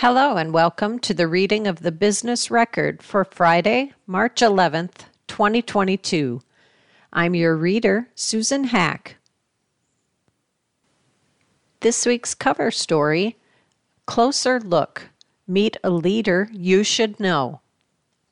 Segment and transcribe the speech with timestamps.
[0.00, 6.40] Hello, and welcome to the reading of the business record for Friday, March 11th, 2022.
[7.12, 9.16] I'm your reader, Susan Hack.
[11.80, 13.38] This week's cover story
[14.06, 15.10] Closer Look
[15.48, 17.60] Meet a Leader You Should Know.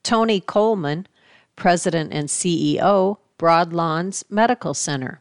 [0.05, 1.09] Tony Coleman,
[1.57, 5.20] President and CEO, Broadlawns Medical Center,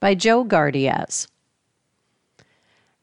[0.00, 1.26] by Joe Gardyasz.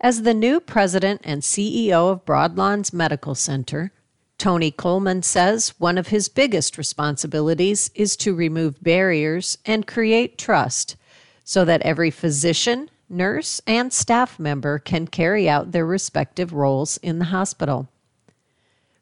[0.01, 3.93] As the new president and CEO of Broadlawns Medical Center,
[4.37, 10.97] Tony Coleman says one of his biggest responsibilities is to remove barriers and create trust
[11.45, 17.19] so that every physician, nurse, and staff member can carry out their respective roles in
[17.19, 17.87] the hospital.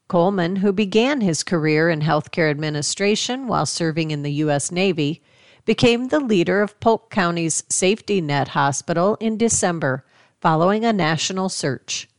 [0.08, 4.72] Coleman, who began his career in healthcare administration while serving in the U.S.
[4.72, 5.24] Navy,
[5.66, 10.06] became the leader of Polk County's Safety Net Hospital in December
[10.44, 12.10] following a national search.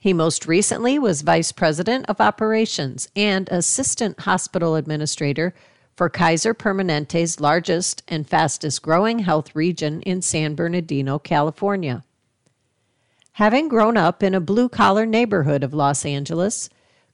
[0.00, 5.54] He most recently was Vice President of Operations and Assistant Hospital Administrator
[5.94, 12.02] for Kaiser Permanente's largest and fastest growing health region in San Bernardino, California.
[13.34, 16.68] Having grown up in a blue collar neighborhood of Los Angeles,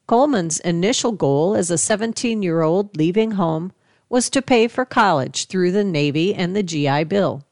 [0.07, 3.71] Coleman's initial goal as a 17 year old leaving home
[4.09, 7.45] was to pay for college through the Navy and the GI Bill.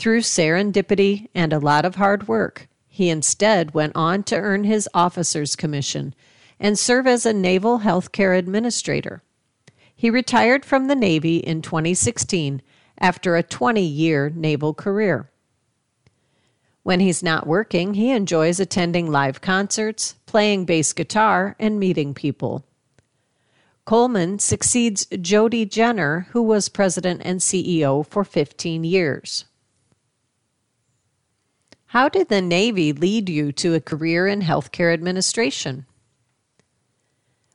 [0.00, 4.88] Through serendipity and a lot of hard work, he instead went on to earn his
[4.94, 6.14] officer's commission
[6.58, 9.22] and serve as a naval healthcare administrator.
[9.94, 12.62] He retired from the Navy in 2016
[12.96, 15.30] after a 20 year naval career.
[16.82, 22.64] When he's not working, he enjoys attending live concerts, playing bass guitar, and meeting people.
[23.84, 29.44] Coleman succeeds Jody Jenner, who was president and CEO for 15 years.
[31.90, 35.86] How did the Navy lead you to a career in healthcare administration?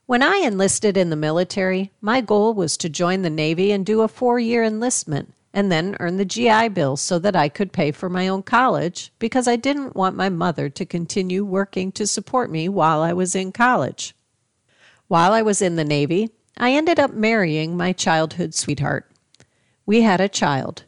[0.07, 4.01] When I enlisted in the military, my goal was to join the Navy and do
[4.01, 7.93] a four year enlistment and then earn the GI Bill so that I could pay
[7.93, 12.51] for my own college because I didn't want my mother to continue working to support
[12.51, 14.13] me while I was in college.
[15.07, 19.09] While I was in the Navy, I ended up marrying my childhood sweetheart.
[19.85, 20.83] We had a child,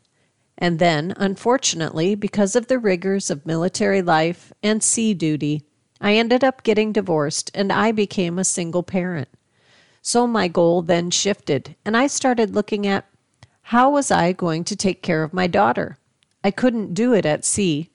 [0.58, 5.64] and then, unfortunately, because of the rigors of military life and sea duty,
[6.02, 9.30] I ended up getting divorced and I became a single parent.
[10.02, 13.06] So my goal then shifted, and I started looking at
[13.64, 15.98] how was I going to take care of my daughter?
[16.44, 17.90] I couldn't do it at sea.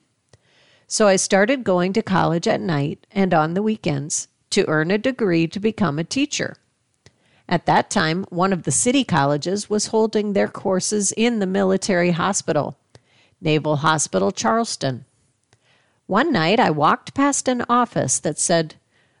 [0.87, 4.99] So I started going to college at night and on the weekends to earn a
[4.99, 6.57] degree to become a teacher.
[7.47, 12.11] At that time, one of the city colleges was holding their courses in the military
[12.11, 12.77] hospital,
[13.41, 15.05] Naval Hospital Charleston.
[16.07, 18.75] One night I walked past an office that said,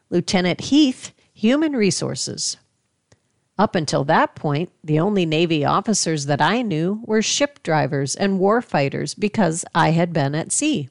[0.09, 2.57] Lieutenant Heath, Human Resources.
[3.57, 8.39] Up until that point, the only Navy officers that I knew were ship drivers and
[8.39, 10.89] war fighters because I had been at sea.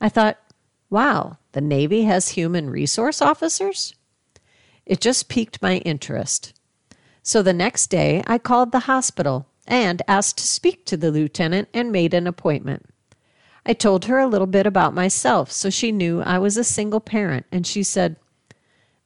[0.00, 0.38] I thought,
[0.88, 3.94] wow, the Navy has human resource officers?
[4.88, 6.58] It just piqued my interest.
[7.22, 11.68] So the next day, I called the hospital and asked to speak to the lieutenant
[11.74, 12.86] and made an appointment.
[13.66, 17.00] I told her a little bit about myself so she knew I was a single
[17.00, 18.16] parent, and she said,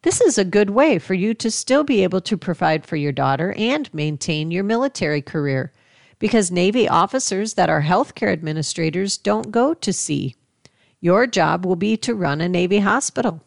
[0.02, 3.10] This is a good way for you to still be able to provide for your
[3.10, 5.72] daughter and maintain your military career
[6.20, 10.36] because Navy officers that are healthcare administrators don't go to sea.
[11.00, 13.42] Your job will be to run a Navy hospital.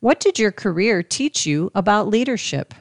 [0.00, 2.72] What did your career teach you about leadership?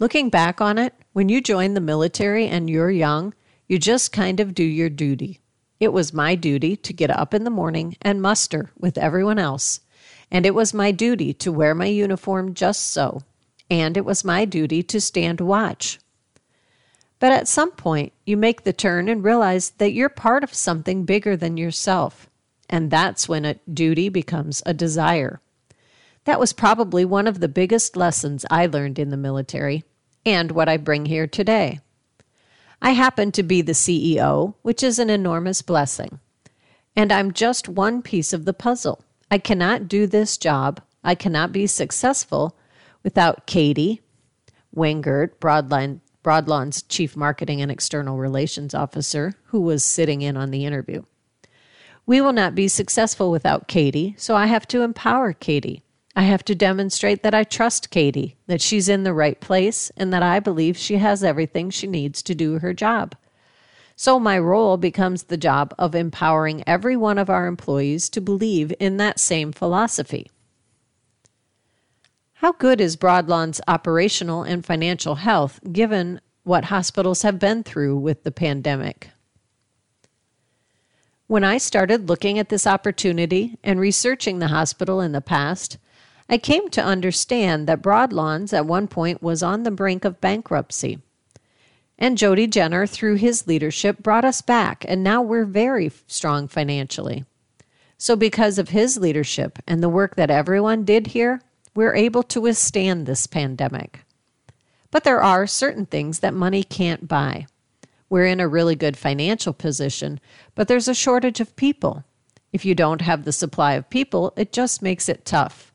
[0.00, 3.34] Looking back on it, when you join the military and you're young,
[3.66, 5.40] you just kind of do your duty.
[5.78, 9.80] It was my duty to get up in the morning and muster with everyone else,
[10.30, 13.20] and it was my duty to wear my uniform just so,
[13.68, 15.98] and it was my duty to stand watch.
[17.18, 21.04] But at some point, you make the turn and realize that you're part of something
[21.04, 22.30] bigger than yourself.
[22.68, 25.40] And that's when a duty becomes a desire.
[26.24, 29.84] That was probably one of the biggest lessons I learned in the military
[30.24, 31.80] and what I bring here today.
[32.82, 36.18] I happen to be the CEO, which is an enormous blessing.
[36.96, 39.04] And I'm just one piece of the puzzle.
[39.30, 42.56] I cannot do this job, I cannot be successful
[43.04, 44.00] without Katie
[44.74, 50.64] Wingert, Broadline, Broadlawn's Chief Marketing and External Relations Officer, who was sitting in on the
[50.64, 51.02] interview.
[52.06, 55.82] We will not be successful without Katie, so I have to empower Katie.
[56.14, 60.12] I have to demonstrate that I trust Katie, that she's in the right place, and
[60.12, 63.16] that I believe she has everything she needs to do her job.
[63.96, 68.72] So my role becomes the job of empowering every one of our employees to believe
[68.78, 70.30] in that same philosophy.
[72.34, 78.22] How good is Broadlawn's operational and financial health given what hospitals have been through with
[78.22, 79.10] the pandemic?
[81.28, 85.76] When I started looking at this opportunity and researching the hospital in the past,
[86.28, 91.00] I came to understand that Broadlawns at one point was on the brink of bankruptcy.
[91.98, 97.24] And Jody Jenner, through his leadership, brought us back, and now we're very strong financially.
[97.98, 101.40] So, because of his leadership and the work that everyone did here,
[101.74, 104.00] we're able to withstand this pandemic.
[104.92, 107.46] But there are certain things that money can't buy.
[108.08, 110.20] We're in a really good financial position,
[110.54, 112.04] but there's a shortage of people.
[112.52, 115.72] If you don't have the supply of people, it just makes it tough.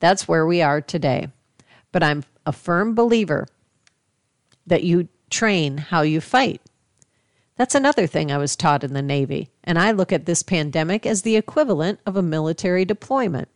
[0.00, 1.28] That's where we are today.
[1.92, 3.46] But I'm a firm believer
[4.66, 6.60] that you train how you fight.
[7.56, 11.04] That's another thing I was taught in the Navy, and I look at this pandemic
[11.04, 13.48] as the equivalent of a military deployment.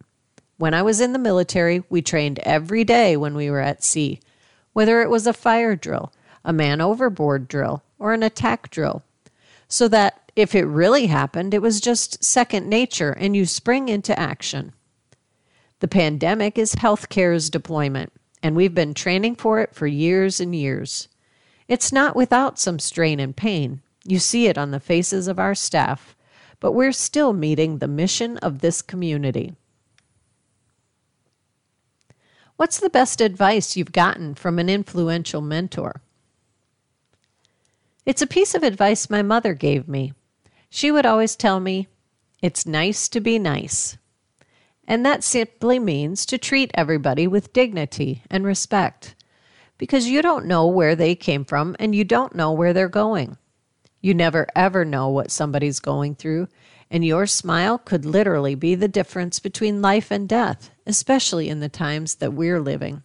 [0.58, 4.20] When I was in the military, we trained every day when we were at sea,
[4.72, 6.12] whether it was a fire drill,
[6.44, 9.04] a man overboard drill, or an attack drill,
[9.68, 14.18] so that if it really happened, it was just second nature and you spring into
[14.18, 14.72] action.
[15.78, 18.12] The pandemic is healthcare's deployment,
[18.42, 21.08] and we've been training for it for years and years.
[21.68, 23.82] It's not without some strain and pain.
[24.04, 26.16] You see it on the faces of our staff,
[26.58, 29.54] but we're still meeting the mission of this community.
[32.56, 36.00] What's the best advice you've gotten from an influential mentor?
[38.04, 40.12] It's a piece of advice my mother gave me.
[40.68, 41.88] She would always tell me,
[42.40, 43.96] It's nice to be nice.
[44.88, 49.14] And that simply means to treat everybody with dignity and respect
[49.78, 53.36] because you don't know where they came from and you don't know where they're going.
[54.00, 56.48] You never ever know what somebody's going through,
[56.90, 61.68] and your smile could literally be the difference between life and death, especially in the
[61.68, 63.04] times that we're living.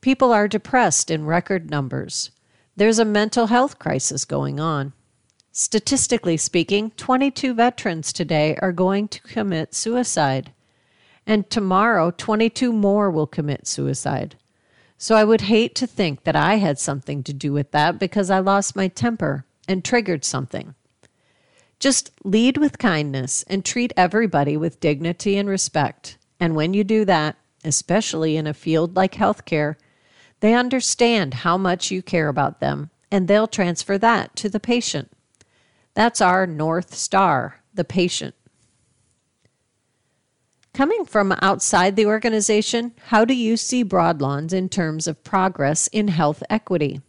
[0.00, 2.32] People are depressed in record numbers.
[2.74, 4.94] There's a mental health crisis going on.
[5.50, 10.52] Statistically speaking, 22 veterans today are going to commit suicide.
[11.26, 14.36] And tomorrow, 22 more will commit suicide.
[14.96, 18.30] So I would hate to think that I had something to do with that because
[18.30, 20.74] I lost my temper and triggered something.
[21.78, 26.16] Just lead with kindness and treat everybody with dignity and respect.
[26.40, 29.76] And when you do that, especially in a field like healthcare,
[30.42, 35.08] they understand how much you care about them and they'll transfer that to the patient.
[35.94, 38.34] That's our North Star, the patient.
[40.74, 46.08] Coming from outside the organization, how do you see Broadlawns in terms of progress in
[46.08, 47.02] health equity?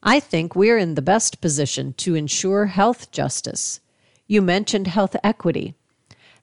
[0.00, 3.80] I think we're in the best position to ensure health justice.
[4.28, 5.74] You mentioned health equity.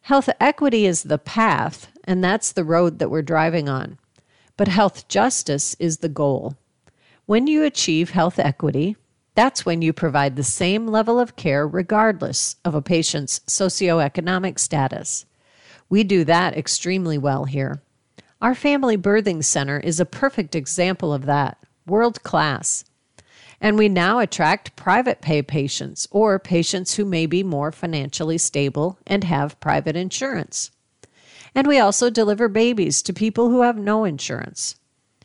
[0.02, 4.00] Health equity is the path, and that's the road that we're driving on.
[4.58, 6.56] But health justice is the goal.
[7.26, 8.96] When you achieve health equity,
[9.36, 15.26] that's when you provide the same level of care regardless of a patient's socioeconomic status.
[15.90, 17.82] We do that extremely well here.
[18.42, 22.86] Our family birthing center is a perfect example of that, world class.
[23.60, 29.00] And we now attract private pay patients or patients who may be more financially stable
[29.08, 30.72] and have private insurance.
[31.56, 34.76] And we also deliver babies to people who have no insurance.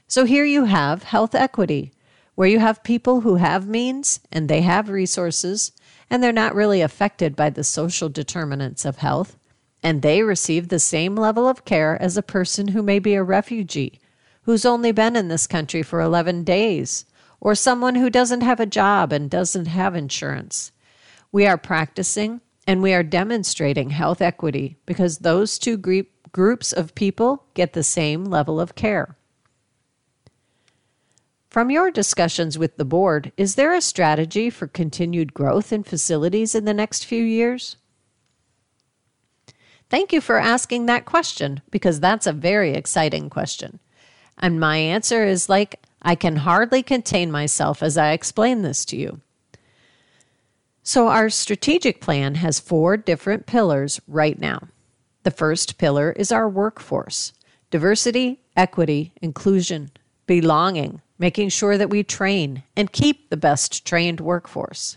[0.07, 1.93] So here you have health equity
[2.37, 5.73] where you have people who have means and they have resources
[6.09, 9.37] and they're not really affected by the social determinants of health,
[9.83, 13.23] and they receive the same level of care as a person who may be a
[13.23, 14.01] refugee
[14.43, 17.05] who's only been in this country for 11 days,
[17.41, 20.73] or someone who doesn't have a job and doesn't have insurance.
[21.31, 25.77] We are practicing and we are demonstrating health equity because those two
[26.33, 29.17] groups of people get the same level of care.
[31.49, 36.55] From your discussions with the board, is there a strategy for continued growth in facilities
[36.55, 37.77] in the next few years?
[39.89, 43.81] Thank you for asking that question because that's a very exciting question.
[44.39, 48.97] And my answer is like, I can hardly contain myself as I explain this to
[48.97, 49.21] you.
[50.83, 54.69] So, our strategic plan has four different pillars right now.
[55.23, 57.33] The first pillar is our workforce
[57.71, 59.91] diversity, equity, inclusion,
[60.27, 64.97] belonging, making sure that we train and keep the best trained workforce.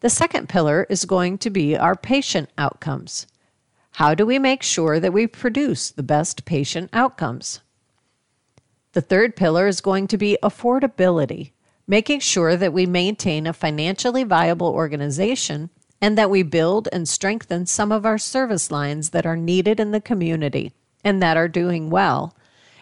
[0.00, 3.26] The second pillar is going to be our patient outcomes.
[3.92, 7.60] How do we make sure that we produce the best patient outcomes?
[8.92, 11.52] The third pillar is going to be affordability,
[11.86, 15.70] making sure that we maintain a financially viable organization
[16.04, 19.90] and that we build and strengthen some of our service lines that are needed in
[19.90, 20.70] the community
[21.02, 22.36] and that are doing well,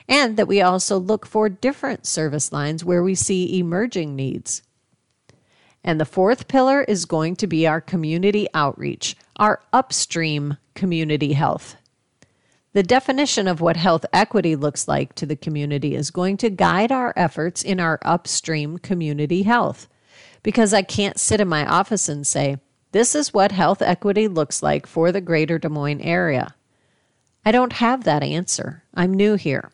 [0.08, 4.62] and that we also look for different service lines where we see emerging needs.
[5.84, 11.76] And the fourth pillar is going to be our community outreach, our upstream community health.
[12.72, 16.90] The definition of what health equity looks like to the community is going to guide
[16.90, 19.86] our efforts in our upstream community health.
[20.42, 22.56] Because I can't sit in my office and say,
[22.92, 26.54] this is what health equity looks like for the greater Des Moines area.
[27.44, 28.84] I don't have that answer.
[28.94, 29.72] I'm new here.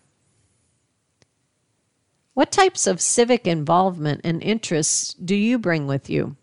[2.35, 6.37] What types of civic involvement and interests do you bring with you?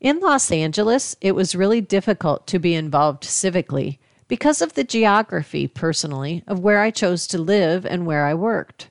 [0.00, 5.68] In Los Angeles, it was really difficult to be involved civically because of the geography,
[5.68, 8.88] personally, of where I chose to live and where I worked.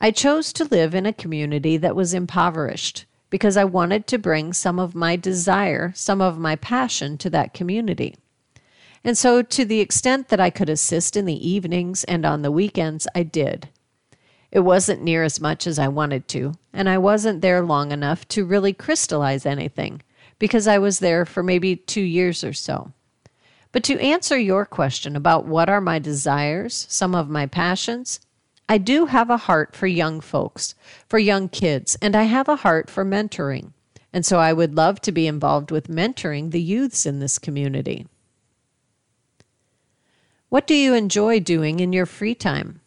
[0.00, 4.52] I chose to live in a community that was impoverished because I wanted to bring
[4.52, 8.16] some of my desire, some of my passion to that community.
[9.02, 12.50] And so, to the extent that I could assist in the evenings and on the
[12.50, 13.68] weekends, I did.
[14.52, 18.26] It wasn't near as much as I wanted to, and I wasn't there long enough
[18.28, 20.02] to really crystallize anything
[20.38, 22.92] because I was there for maybe two years or so.
[23.72, 28.20] But to answer your question about what are my desires, some of my passions,
[28.70, 30.76] I do have a heart for young folks,
[31.08, 33.72] for young kids, and I have a heart for mentoring.
[34.12, 38.06] And so I would love to be involved with mentoring the youths in this community.
[40.50, 42.80] What do you enjoy doing in your free time?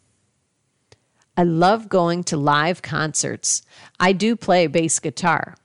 [1.35, 3.61] I love going to live concerts.
[3.99, 5.57] I do play bass guitar.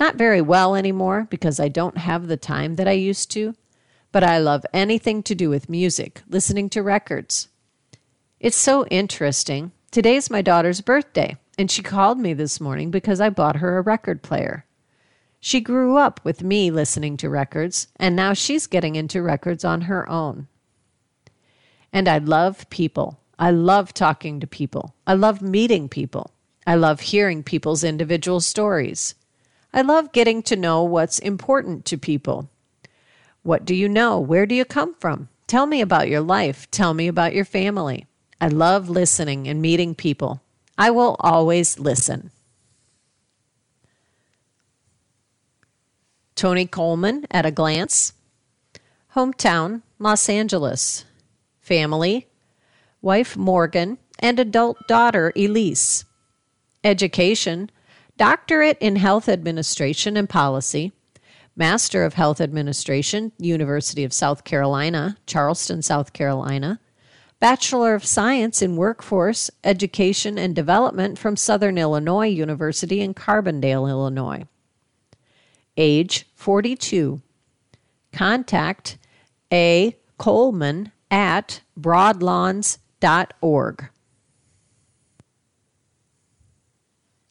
[0.00, 3.54] Not very well anymore because I don't have the time that I used to,
[4.10, 7.46] but I love anything to do with music, listening to records.
[8.42, 9.70] It's so interesting.
[9.92, 13.82] Today's my daughter's birthday, and she called me this morning because I bought her a
[13.82, 14.66] record player.
[15.38, 19.82] She grew up with me listening to records, and now she's getting into records on
[19.82, 20.48] her own.
[21.92, 23.20] And I love people.
[23.38, 24.96] I love talking to people.
[25.06, 26.32] I love meeting people.
[26.66, 29.14] I love hearing people's individual stories.
[29.72, 32.50] I love getting to know what's important to people
[33.44, 34.20] what do you know?
[34.20, 35.28] Where do you come from?
[35.46, 36.70] Tell me about your life.
[36.70, 38.06] Tell me about your family.
[38.42, 40.42] I love listening and meeting people.
[40.76, 42.32] I will always listen.
[46.34, 48.14] Tony Coleman at a glance.
[49.14, 51.04] Hometown, Los Angeles.
[51.60, 52.26] Family,
[53.00, 56.04] wife Morgan, and adult daughter Elise.
[56.82, 57.70] Education,
[58.16, 60.90] doctorate in health administration and policy,
[61.54, 66.80] Master of Health Administration, University of South Carolina, Charleston, South Carolina.
[67.42, 74.44] Bachelor of Science in Workforce, Education and Development from Southern Illinois University in Carbondale, Illinois.
[75.76, 77.20] Age 42.
[78.12, 78.96] Contact
[79.52, 79.96] A.
[80.18, 83.88] Coleman at broadlawns.org.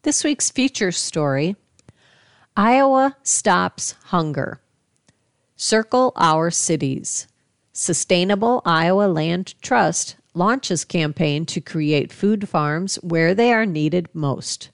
[0.01, 1.55] This week's feature story
[2.57, 4.59] Iowa stops hunger.
[5.55, 7.27] Circle Our Cities.
[7.73, 14.69] Sustainable Iowa Land Trust launches campaign to create food farms where they are needed most.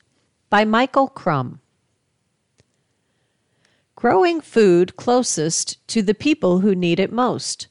[0.50, 1.60] By Michael Crumb.
[3.96, 7.68] Growing food closest to the people who need it most.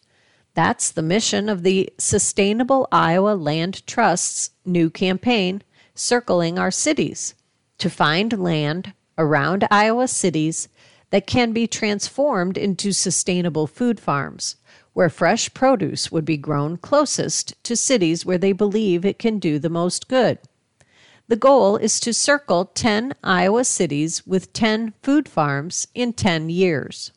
[0.54, 5.62] That's the mission of the Sustainable Iowa Land Trust's new campaign,
[5.94, 7.34] Circling Our Cities,
[7.78, 10.68] to find land around Iowa cities
[11.10, 14.56] that can be transformed into sustainable food farms,
[14.96, 19.58] where fresh produce would be grown closest to cities where they believe it can do
[19.58, 20.38] the most good.
[21.28, 27.12] The goal is to circle 10 Iowa cities with 10 food farms in 10 years.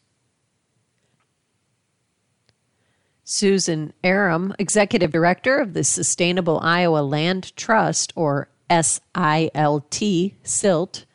[3.25, 11.05] Suzan Erem, Executive Director of the Sustainable Iowa Land Trust, or SILT, SILT,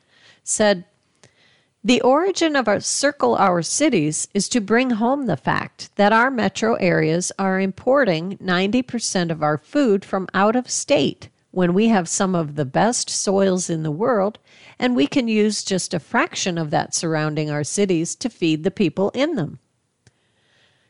[0.43, 0.85] said,
[1.87, 6.31] the origin of our Circle Our Cities is to bring home the fact that our
[6.31, 12.09] metro areas are importing 90% of our food from out of state when we have
[12.09, 14.39] some of the best soils in the world
[14.79, 18.71] and we can use just a fraction of that surrounding our cities to feed the
[18.71, 19.59] people in them.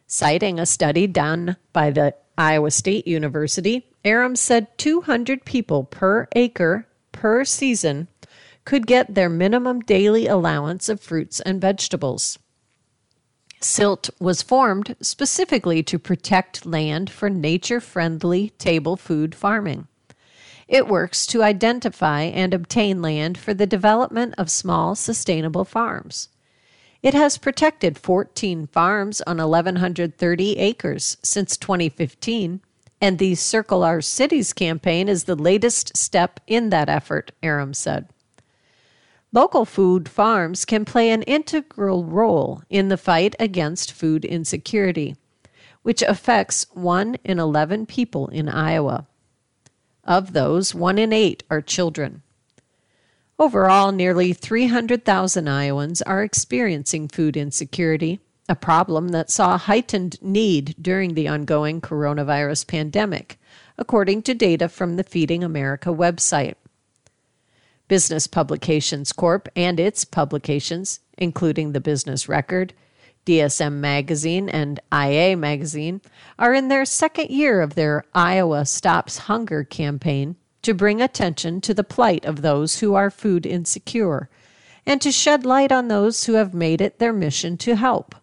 [0.07, 6.87] Citing a study done by the Iowa State University, Erem said 200 people per acre
[7.11, 8.07] per season
[8.65, 12.39] could get their minimum daily allowance of fruits and vegetables.
[13.61, 19.87] SILT was formed specifically to protect land for nature friendly table food farming.
[20.69, 26.29] It works to identify and obtain land for the development of small, sustainable farms.
[27.03, 32.61] It has protected 14 farms on 1,130 acres since 2015,
[33.01, 38.09] and the Circle Our Cities campaign is the latest step in that effort, Erem said.
[39.35, 45.17] Local food farms can play an integral role in the fight against food insecurity,
[45.83, 49.09] which affects 1 in 11 people in Iowa.
[50.05, 52.23] Of those, 1 in 8 are children.
[53.37, 61.15] Overall, nearly 300,000 Iowans are experiencing food insecurity, a problem that saw heightened need during
[61.15, 63.41] the ongoing coronavirus pandemic,
[63.77, 66.55] according to data from the Feeding America website.
[67.89, 72.73] Business Publications Corp and its publications, including the Business Record,
[73.27, 76.01] DSM Magazine, and IA Magazine,
[76.39, 81.75] are in their second year of their Iowa Stops Hunger campaign to bring attention to
[81.75, 84.29] the plight of those who are food insecure
[84.87, 88.15] and to shed light on those who have made it their mission to help.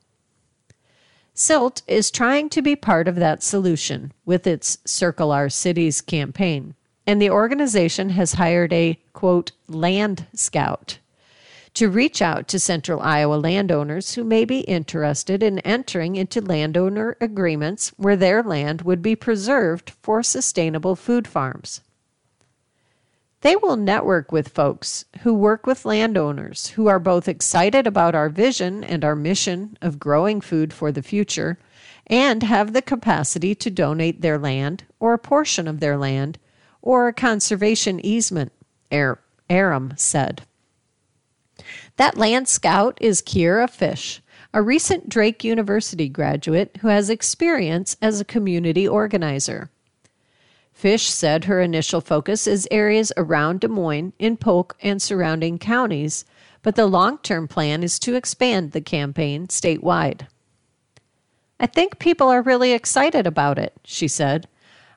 [1.33, 6.75] SILT is trying to be part of that solution with its Circle Our Cities campaign,
[7.11, 10.97] and the organization has hired a, quote, land scout
[11.73, 17.17] to reach out to central Iowa landowners who may be interested in entering into landowner
[17.19, 21.81] agreements where their land would be preserved for sustainable food farms.
[23.41, 28.29] They will network with folks who work with landowners who are both excited about our
[28.29, 31.57] vision and our mission of growing food for the future
[32.07, 36.39] and have the capacity to donate their land or a portion of their land
[36.81, 38.51] or a conservation easement,
[38.91, 40.43] Erem said.
[41.97, 44.21] That land scout is Kira Fish,
[44.53, 49.69] a recent Drake University graduate who has experience as a community organizer.
[50.73, 56.25] Fish said her initial focus is areas around Des Moines, in Polk, and surrounding counties,
[56.63, 60.27] but the long term plan is to expand the campaign statewide.
[61.59, 64.47] I think people are really excited about it, she said.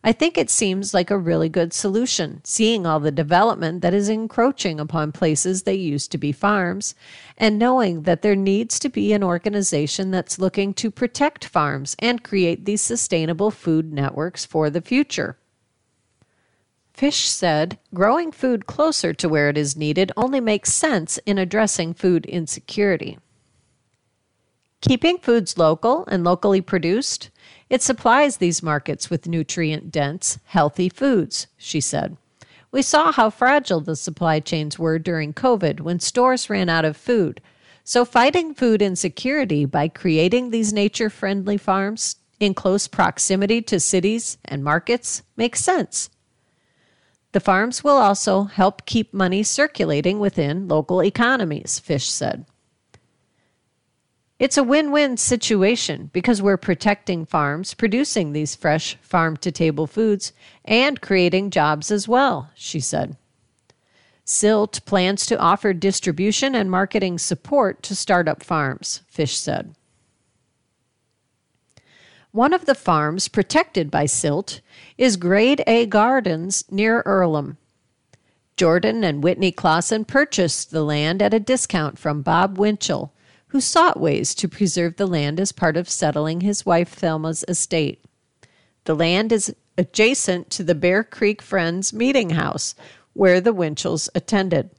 [0.07, 4.11] I think it seems like a really good solution, seeing all the development that is
[4.11, 6.95] encroaching upon places that used to be farms,
[7.39, 12.23] and knowing that there needs to be an organization that's looking to protect farms and
[12.23, 15.39] create these sustainable food networks for the future.
[16.93, 21.95] Fish said, growing food closer to where it is needed only makes sense in addressing
[21.95, 23.19] food insecurity.
[24.83, 27.31] Keeping foods local and locally produced,
[27.75, 32.17] it supplies these markets with nutrient dense, healthy foods, she said.
[32.71, 36.97] We saw how fragile the supply chains were during COVID when stores ran out of
[36.97, 37.41] food.
[37.83, 44.39] So, fighting food insecurity by creating these nature friendly farms in close proximity to cities
[44.45, 46.11] and markets makes sense.
[47.33, 52.47] The farms will also help keep money circulating within local economies, Fish said.
[54.39, 59.87] It's a win win situation because we're protecting farms producing these fresh farm to table
[59.87, 60.33] foods
[60.65, 63.17] and creating jobs as well, she said.
[64.25, 69.77] SILT plans to offer distribution and marketing support to startup farms, Fish said.
[72.33, 74.61] One of the farms protected by silt
[74.99, 77.59] is Grade A Gardens near Earlham.
[78.57, 83.13] Jordan and Whitney Clausen purchased the land at a discount from Bob Winchell,
[83.55, 88.05] who sought ways to preserve the land as part of settling his wife Thelma's estate.
[88.83, 92.75] The land is adjacent to the Bear Creek Friends meeting house,
[93.13, 94.71] where the Winchells attended.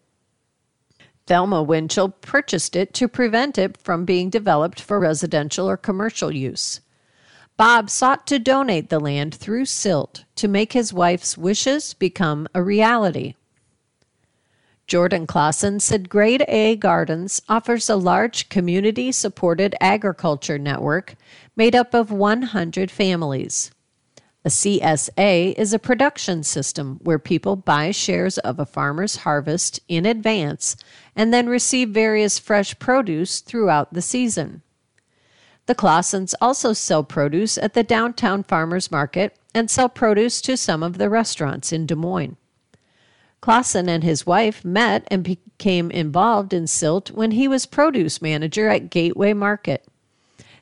[1.25, 6.81] Thelma Winchell purchased it to prevent it from being developed for residential or commercial use.
[7.55, 12.61] Bob sought to donate the land through Silt to make his wife's wishes become a
[12.61, 13.35] reality.
[14.87, 21.15] Jordan Clausen said Grade A Gardens offers a large community supported agriculture network
[21.55, 23.71] made up of 100 families.
[24.43, 30.05] A CSA is a production system where people buy shares of a farmer's harvest in
[30.05, 30.75] advance
[31.15, 34.61] and then receive various fresh produce throughout the season.
[35.65, 40.83] The Clausens also sell produce at the downtown farmers market and sell produce to some
[40.83, 42.37] of the restaurants in Des Moines.
[43.45, 48.69] Clausen and his wife met and became involved in Silt when he was produce manager
[48.69, 49.85] at Gateway Market.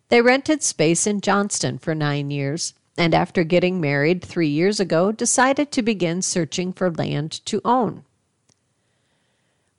[0.09, 5.13] They rented space in Johnston for nine years, and after getting married three years ago,
[5.13, 8.03] decided to begin searching for land to own.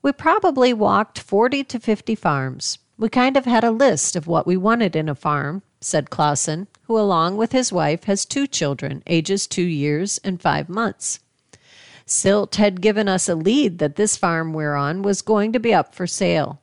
[0.01, 2.79] We probably walked 40 to 50 farms.
[2.97, 6.69] We kind of had a list of what we wanted in a farm, said Clausen,
[6.85, 11.19] who, along with his wife, has two children, ages two years and five months.
[12.07, 15.73] Silt had given us a lead that this farm we're on was going to be
[15.73, 16.61] up for sale.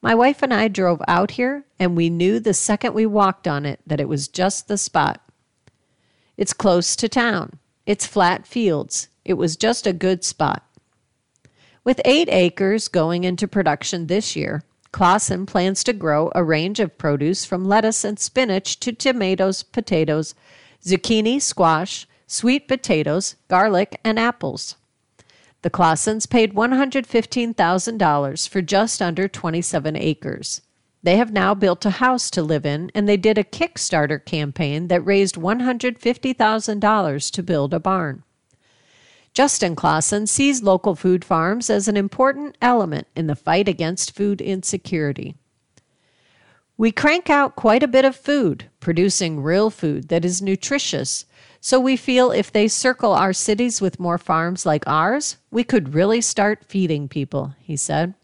[0.00, 3.66] My wife and I drove out here, and we knew the second we walked on
[3.66, 5.20] it that it was just the spot.
[6.36, 7.58] It's close to town.
[7.84, 9.08] It's flat fields.
[9.24, 10.64] It was just a good spot.
[11.84, 16.96] With eight acres going into production this year, Clausen plans to grow a range of
[16.96, 20.34] produce from lettuce and spinach to tomatoes, potatoes,
[20.82, 24.76] zucchini, squash, sweet potatoes, garlic, and apples.
[25.62, 30.62] The Clausens paid $115,000 for just under 27 acres.
[31.02, 34.86] They have now built a house to live in, and they did a Kickstarter campaign
[34.88, 38.22] that raised $150,000 to build a barn.
[39.32, 44.40] Justin Clausen sees local food farms as an important element in the fight against food
[44.40, 45.36] insecurity.
[46.76, 51.24] We crank out quite a bit of food, producing real food that is nutritious,
[51.60, 55.94] so we feel if they circle our cities with more farms like ours, we could
[55.94, 58.14] really start feeding people, he said.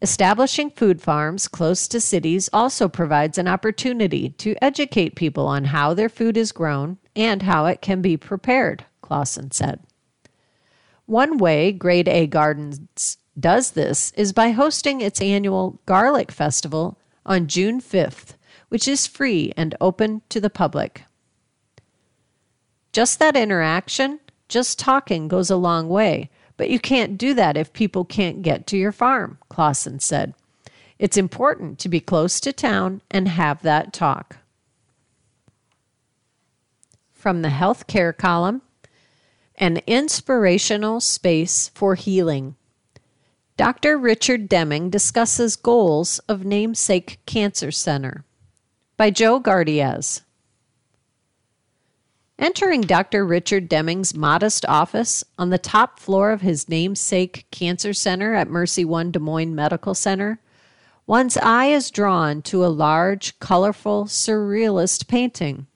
[0.00, 5.92] Establishing food farms close to cities also provides an opportunity to educate people on how
[5.92, 9.80] their food is grown and how it can be prepared, Clausen said.
[11.06, 16.96] One way Grade A Gardens does this is by hosting its annual Garlic Festival
[17.26, 18.34] on June 5th,
[18.68, 21.04] which is free and open to the public.
[22.98, 27.72] Just that interaction, just talking goes a long way, but you can't do that if
[27.72, 30.34] people can't get to your farm, Clausen said.
[30.98, 34.38] It's important to be close to town and have that talk.
[37.12, 38.62] From the healthcare column,
[39.54, 42.56] an inspirational space for healing.
[43.56, 43.96] Dr.
[43.96, 48.24] Richard Deming discusses goals of Namesake Cancer Center
[48.96, 50.22] by Joe Gardyasz.
[52.38, 53.26] Entering Dr.
[53.26, 58.84] Richard Deming's modest office on the top floor of his namesake Cancer Center at Mercy
[58.84, 60.38] One Des Moines Medical Center,
[61.04, 65.66] one's eye is drawn to a large, colorful, surrealist painting,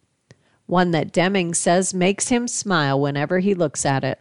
[0.67, 4.21] one that Deming says makes him smile whenever he looks at it.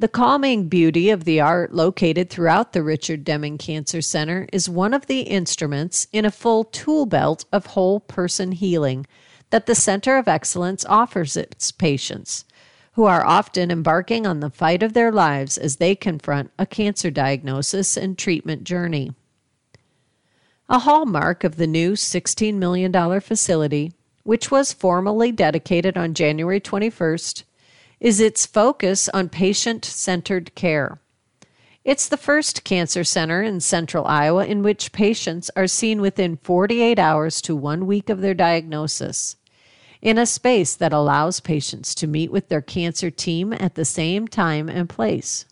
[0.00, 4.92] The calming beauty of the art located throughout the Richard Deming Cancer Center is one
[4.92, 9.06] of the instruments in a full tool belt of whole person healing
[9.50, 12.44] that the Center of Excellence offers its patients,
[12.92, 17.10] who are often embarking on the fight of their lives as they confront a cancer
[17.10, 19.12] diagnosis and treatment journey.
[20.68, 23.92] A hallmark of the new $16 million facility,
[24.24, 27.44] which was formally dedicated on January 21st,
[28.00, 31.00] is its focus on patient centered care.
[31.88, 36.98] It's the first cancer center in central Iowa in which patients are seen within 48
[36.98, 39.36] hours to one week of their diagnosis
[40.02, 44.28] in a space that allows patients to meet with their cancer team at the same
[44.28, 45.46] time and place.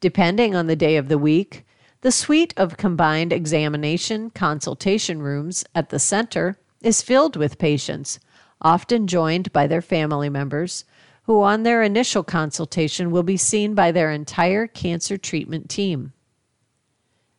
[0.00, 1.66] Depending on the day of the week,
[2.00, 8.18] the suite of combined examination consultation rooms at the center is filled with patients,
[8.62, 10.86] often joined by their family members,
[11.26, 16.12] who on their initial consultation will be seen by their entire cancer treatment team.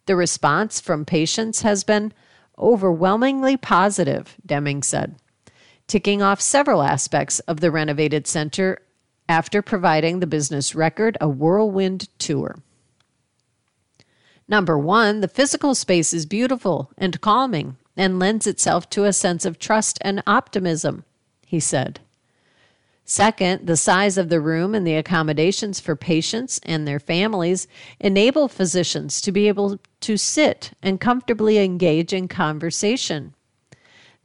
[0.06, 2.14] The response from patients has been
[2.58, 5.16] overwhelmingly positive, Deming said
[5.88, 8.80] ticking off several aspects of the renovated center
[9.30, 12.58] after providing the business record a whirlwind tour.
[14.48, 19.46] Number one, the physical space is beautiful and calming and lends itself to a sense
[19.46, 21.04] of trust and optimism,
[21.46, 22.00] he said.
[23.08, 27.68] Second, the size of the room and the accommodations for patients and their families
[28.00, 33.34] enable physicians to be able to sit and comfortably engage in conversation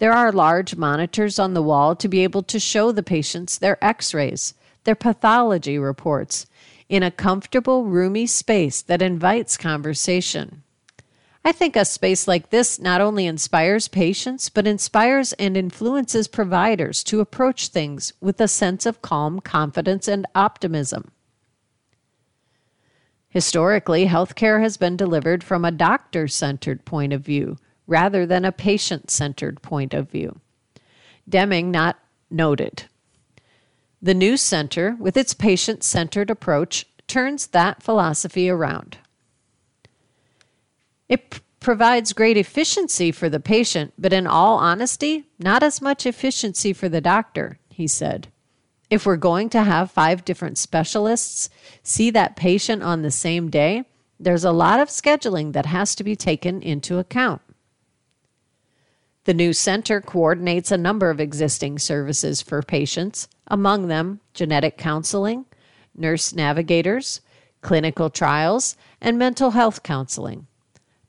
[0.03, 3.79] there are large monitors on the wall to be able to show the patients their
[3.85, 6.45] x rays, their pathology reports,
[6.89, 10.65] in a comfortable, roomy space that invites conversation.
[11.45, 17.03] I think a space like this not only inspires patients, but inspires and influences providers
[17.05, 21.11] to approach things with a sense of calm confidence and optimism.
[23.29, 28.53] Historically, healthcare has been delivered from a doctor centered point of view rather than a
[28.53, 30.39] patient centered point of view.
[31.29, 31.99] Deming not
[32.31, 32.85] noted.
[34.01, 38.99] The new center, with its patient centered approach, turns that philosophy around.
[41.13, 46.07] It p- provides great efficiency for the patient, but in all honesty, not as much
[46.07, 48.29] efficiency for the doctor, he said.
[48.89, 51.51] If we're going to have five different specialists
[51.83, 53.85] see that patient on the same day,
[54.19, 57.43] there's a lot of scheduling that has to be taken into account.
[59.25, 65.45] The new center coordinates a number of existing services for patients, among them genetic counseling,
[65.95, 67.21] nurse navigators,
[67.61, 70.47] clinical trials, and mental health counseling.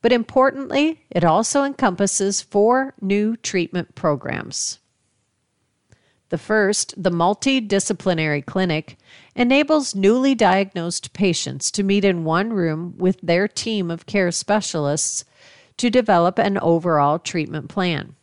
[0.03, 4.79] But importantly, it also encompasses four new treatment programs.
[6.27, 8.97] The first, the multidisciplinary clinic,
[9.33, 15.23] enables newly diagnosed patients to meet in one room with their team of care specialists
[15.77, 18.15] to develop an overall treatment plan.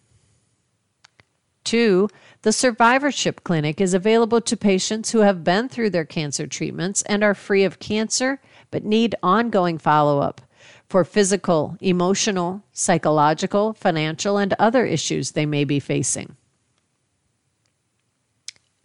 [1.64, 2.10] Two,
[2.42, 7.24] the survivorship clinic is available to patients who have been through their cancer treatments and
[7.24, 8.38] are free of cancer
[8.70, 10.42] but need ongoing follow up
[10.88, 16.36] for physical, emotional, psychological, financial, and other issues they may be facing.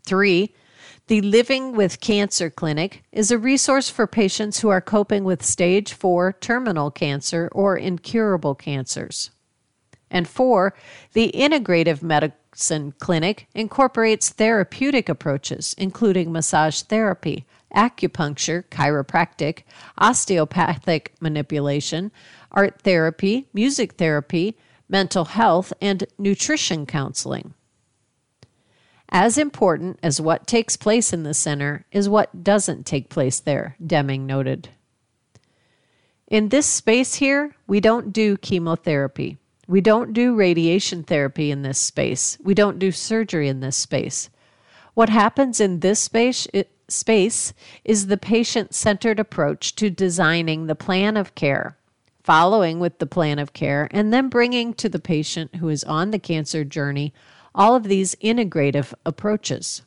[0.04, 0.54] Three,
[1.08, 5.94] the Living with Cancer Clinic is a resource for patients who are coping with stage
[5.94, 9.30] 4 terminal cancer or incurable cancers.
[10.10, 10.74] And four,
[11.14, 19.64] the Integrative Medicine Clinic incorporates therapeutic approaches, including massage therapy, acupuncture, chiropractic,
[19.98, 22.12] osteopathic manipulation,
[22.52, 24.58] art therapy, music therapy,
[24.88, 27.54] mental health, and nutrition counseling.
[29.10, 33.76] As important as what takes place in the center is what doesn't take place there,
[33.86, 34.70] Deming noted.
[36.28, 39.38] In this space here, we don't do chemotherapy.
[39.68, 42.38] We don't do radiation therapy in this space.
[42.44, 44.30] We don't do surgery in this space.
[44.96, 46.48] What happens in this space,
[46.88, 51.78] space is the patient centered approach to designing the plan of care,
[52.24, 56.12] following with the plan of care, and then bringing to the patient who is on
[56.12, 57.13] the cancer journey
[57.54, 59.82] all of these integrative approaches.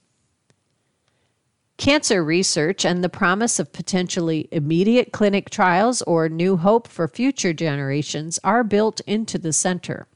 [1.76, 7.52] Cancer research and the promise of potentially immediate clinic trials or new hope for future
[7.52, 10.08] generations are built into the center.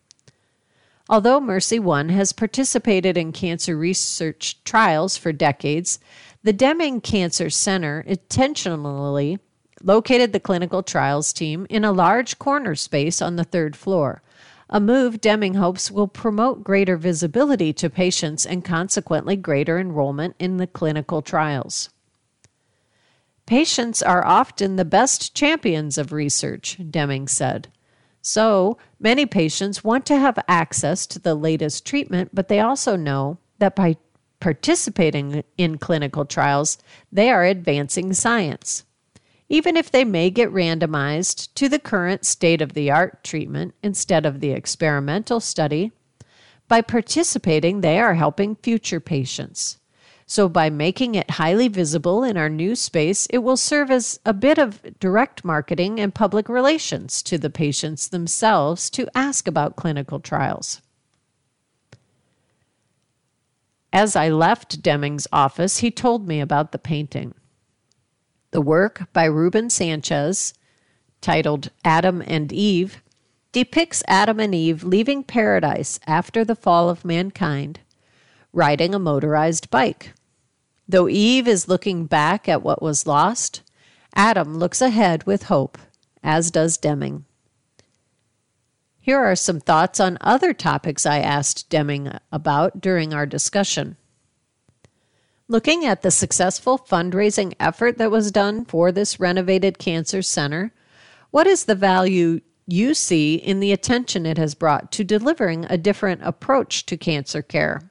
[1.09, 6.01] Although Mercy One has participated in cancer research trials for decades,
[6.43, 9.39] the Deming Cancer Center intentionally
[9.83, 14.23] located the clinical trials team in a large corner space on the third floor,
[14.69, 20.57] a move Deming hopes will promote greater visibility to patients and consequently greater enrollment in
[20.57, 21.91] the clinical trials.
[23.45, 27.69] Patients are often the best champions of research, Deming said.
[28.23, 33.39] So, many patients want to have access to the latest treatment, but they also know
[33.59, 33.97] that by
[34.43, 36.77] participating in clinical trials,
[37.13, 38.83] they are advancing science.
[39.49, 44.27] Even if they may get randomized to the current state of the art treatment instead
[44.27, 45.93] of the experimental study,
[46.67, 49.79] by participating, they are helping future patients.
[50.27, 54.35] So, by making it highly visible in our new space, it will serve as a
[54.35, 60.19] bit of direct marketing and public relations to the patients themselves to ask about clinical
[60.19, 60.82] trials.
[63.93, 67.35] As I left Deming's office, he told me about the painting.
[68.51, 70.55] The work by Ruben Sanchez,
[71.21, 73.03] titled Adam and Eve,
[73.53, 77.81] depicts Adam and Eve leaving paradise after the fall of mankind,
[78.53, 80.15] riding a motorized bike.
[80.89, 83.63] Though Eve is looking back at what was lost,
[84.15, 85.79] Adam looks ahead with hope,
[86.23, 87.27] as does Deming.
[89.05, 93.97] Here are some thoughts on other topics I asked Deming about during our discussion.
[95.49, 100.73] Looking at the successful fundraising effort that was done for this renovated cancer center,
[101.33, 105.77] what is the value you see in the attention it has brought to delivering a
[105.77, 107.91] different approach to cancer care?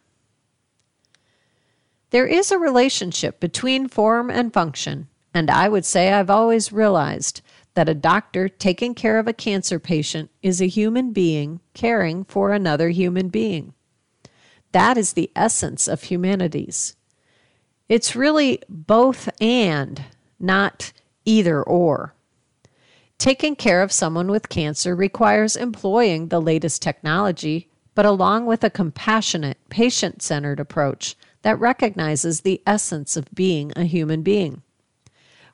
[2.11, 7.41] There is a relationship between form and function, and I would say I've always realized
[7.73, 12.51] that a doctor taking care of a cancer patient is a human being caring for
[12.51, 13.73] another human being.
[14.71, 16.95] That is the essence of humanities.
[17.89, 20.03] It's really both and,
[20.39, 20.93] not
[21.25, 22.15] either or.
[23.17, 28.69] Taking care of someone with cancer requires employing the latest technology, but along with a
[28.69, 34.63] compassionate, patient centered approach that recognizes the essence of being a human being.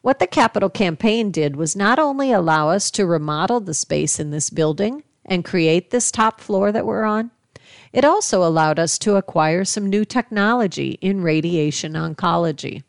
[0.01, 4.31] What the capital campaign did was not only allow us to remodel the space in
[4.31, 7.31] this building and create this top floor that we're on,
[7.91, 12.83] it also allowed us to acquire some new technology in radiation oncology.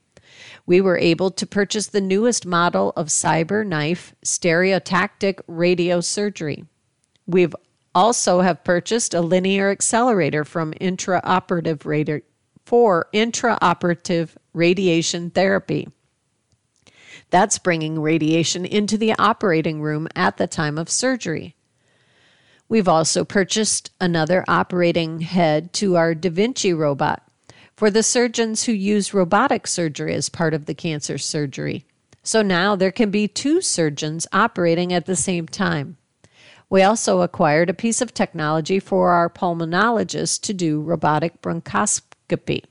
[0.66, 6.66] We were able to purchase the newest model of CyberKnife stereotactic radiosurgery.
[7.27, 7.57] We've
[7.94, 12.23] also have purchased a linear accelerator from intraoperative radi-
[12.64, 15.88] for intraoperative radiation therapy.
[17.30, 21.54] That's bringing radiation into the operating room at the time of surgery.
[22.68, 27.22] We've also purchased another operating head to our Da Vinci robot
[27.74, 31.84] for the surgeons who use robotic surgery as part of the cancer surgery.
[32.22, 35.96] So now there can be two surgeons operating at the same time.
[36.68, 42.64] We also acquired a piece of technology for our pulmonologists to do robotic bronchoscopy.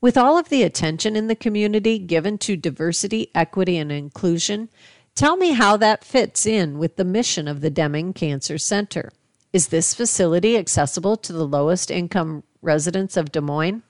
[0.00, 4.68] With all of the attention in the community given to diversity, equity, and inclusion,
[5.16, 9.10] tell me how that fits in with the mission of the Deming Cancer Center.
[9.52, 13.82] Is this facility accessible to the lowest income residents of Des Moines?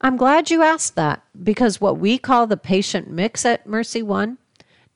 [0.00, 4.38] I'm glad you asked that because what we call the patient mix at Mercy One,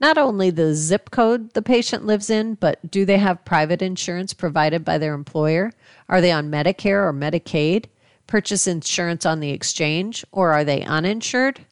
[0.00, 4.33] not only the zip code the patient lives in, but do they have private insurance
[4.33, 5.72] provided by their employer?
[6.09, 7.85] Are they on Medicare or Medicaid?
[8.31, 11.66] Purchase insurance on the exchange, or are they uninsured?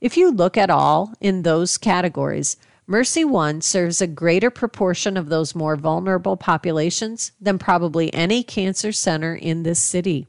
[0.00, 5.28] If you look at all in those categories, Mercy One serves a greater proportion of
[5.28, 10.28] those more vulnerable populations than probably any cancer center in this city.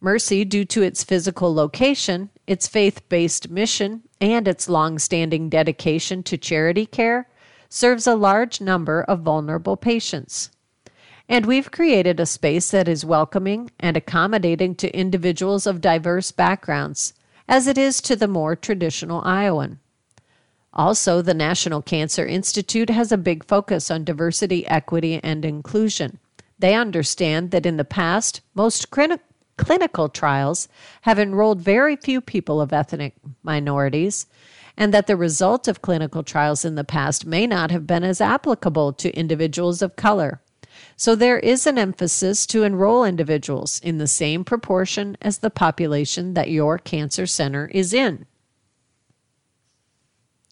[0.00, 6.22] Mercy, due to its physical location, its faith based mission, and its long standing dedication
[6.22, 7.28] to charity care,
[7.68, 10.48] serves a large number of vulnerable patients.
[11.32, 17.14] And we've created a space that is welcoming and accommodating to individuals of diverse backgrounds,
[17.48, 19.78] as it is to the more traditional Iowan.
[20.74, 26.18] Also, the National Cancer Institute has a big focus on diversity, equity, and inclusion.
[26.58, 30.68] They understand that in the past, most clinical trials
[31.00, 34.26] have enrolled very few people of ethnic minorities,
[34.76, 38.20] and that the result of clinical trials in the past may not have been as
[38.20, 40.41] applicable to individuals of color.
[41.02, 46.34] So there is an emphasis to enroll individuals in the same proportion as the population
[46.34, 48.24] that your cancer center is in.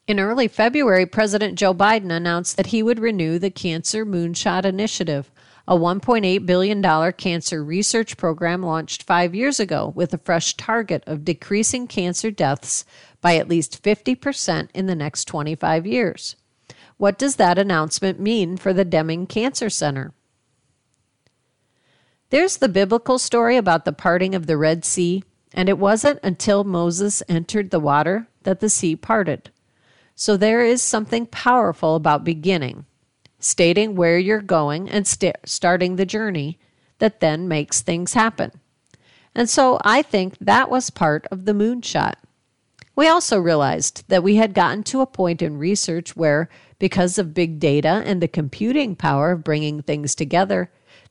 [0.08, 5.30] In early February, President Joe Biden announced that he would renew the Cancer Moonshot Initiative,
[5.68, 11.24] a $1.8 billion cancer research program launched five years ago with a fresh target of
[11.24, 12.84] decreasing cancer deaths
[13.20, 16.34] by at least 50% in the next 25 years.
[16.96, 20.12] What does that announcement mean for the Deming Cancer Center?
[22.30, 26.62] There's the biblical story about the parting of the Red Sea, and it wasn't until
[26.62, 29.50] Moses entered the water that the sea parted.
[30.14, 32.86] So there is something powerful about beginning,
[33.40, 36.58] stating where you're going and st- starting the journey
[37.00, 38.52] that then makes things happen.
[39.34, 42.14] And so I think that was part of the moonshot.
[42.94, 47.34] We also realized that we had gotten to a point in research where, because of
[47.34, 50.70] big data and the computing power of bringing things together,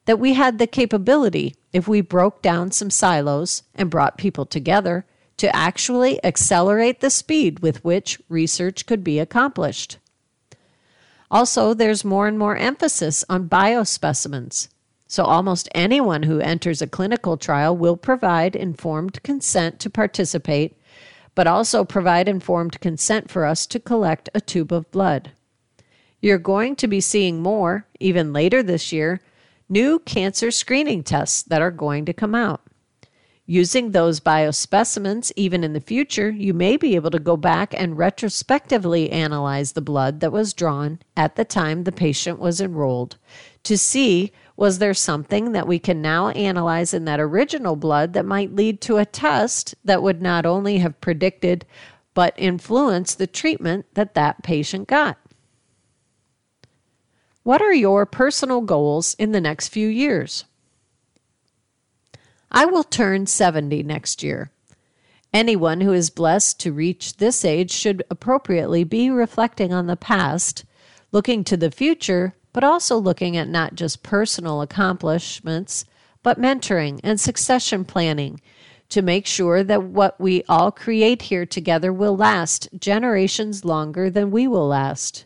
[0.10, 5.06] that we had the capability, if we broke down some silos and brought people together,
[5.38, 10.00] to actually accelerate the speed with which research could be accomplished.
[11.30, 14.70] Also, there's more and more emphasis on biospecimens.
[15.06, 20.76] So, almost anyone who enters a clinical trial will provide informed consent to participate,
[21.36, 25.34] but also provide informed consent for us to collect a tube of blood.
[26.20, 29.22] You're going to be seeing more, even later this year,
[29.70, 32.62] new cancer screening tests that are going to come out.
[33.46, 37.98] Using those biospecimens, even in the future, you may be able to go back and
[37.98, 43.18] retrospectively analyze the blood that was drawn at the time the patient was enrolled
[43.64, 48.26] to see was there something that we can now analyze in that original blood that
[48.26, 51.66] might lead to a test that would not only have predicted
[52.14, 55.18] but influence the treatment that that patient got.
[57.44, 60.46] What are your personal goals in the next few years?
[62.52, 64.52] I will turn 70 next year.
[65.34, 70.66] Anyone who is blessed to reach this age should appropriately be reflecting on the past,
[71.12, 75.86] looking to the future, but also looking at not just personal accomplishments,
[76.24, 78.42] but mentoring and succession planning
[78.90, 84.32] to make sure that what we all create here together will last generations longer than
[84.32, 85.26] we will last.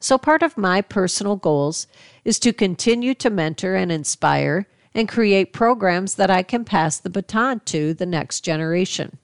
[0.00, 1.86] So, part of my personal goals
[2.24, 7.10] is to continue to mentor and inspire and create programs that I can pass the
[7.10, 9.18] baton to the next generation.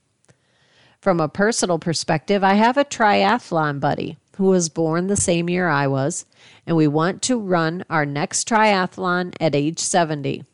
[1.01, 5.69] From a personal perspective, I have a triathlon buddy who was born the same year
[5.69, 6.27] I was,
[6.67, 10.45] and we want to run our next triathlon at age 70.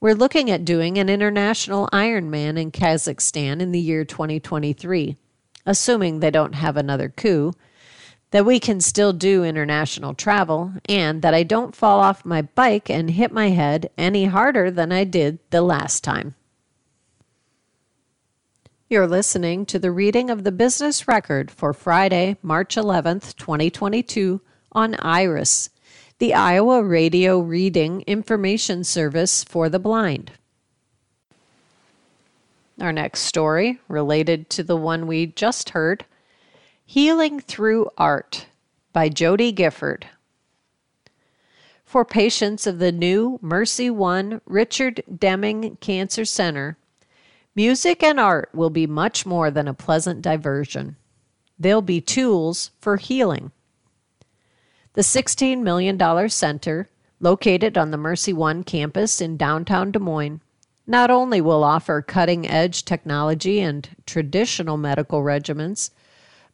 [0.00, 5.16] We're looking at doing an international Ironman in Kazakhstan in the year 2023,
[5.64, 7.52] assuming they don't have another coup
[8.32, 12.88] that we can still do international travel, and that I don't fall off my bike
[12.90, 16.34] and hit my head any harder than I did the last time.
[18.88, 24.40] You're listening to the reading of the business record for Friday, March 11th, 2022,
[24.72, 25.68] on IRIS,
[26.18, 30.32] the Iowa Radio Reading Information Service for the Blind.
[32.80, 36.06] Our next story, related to the one we just heard
[36.84, 38.46] Healing Through Art
[38.92, 40.08] by Jody Gifford.
[41.84, 46.76] For patients of the new Mercy One Richard Deming Cancer Center,
[47.54, 50.96] music and art will be much more than a pleasant diversion.
[51.58, 53.52] They'll be tools for healing.
[54.92, 56.88] The $16 million center,
[57.20, 60.40] located on the Mercy One campus in downtown Des Moines,
[60.86, 65.90] not only will offer cutting edge technology and traditional medical regimens,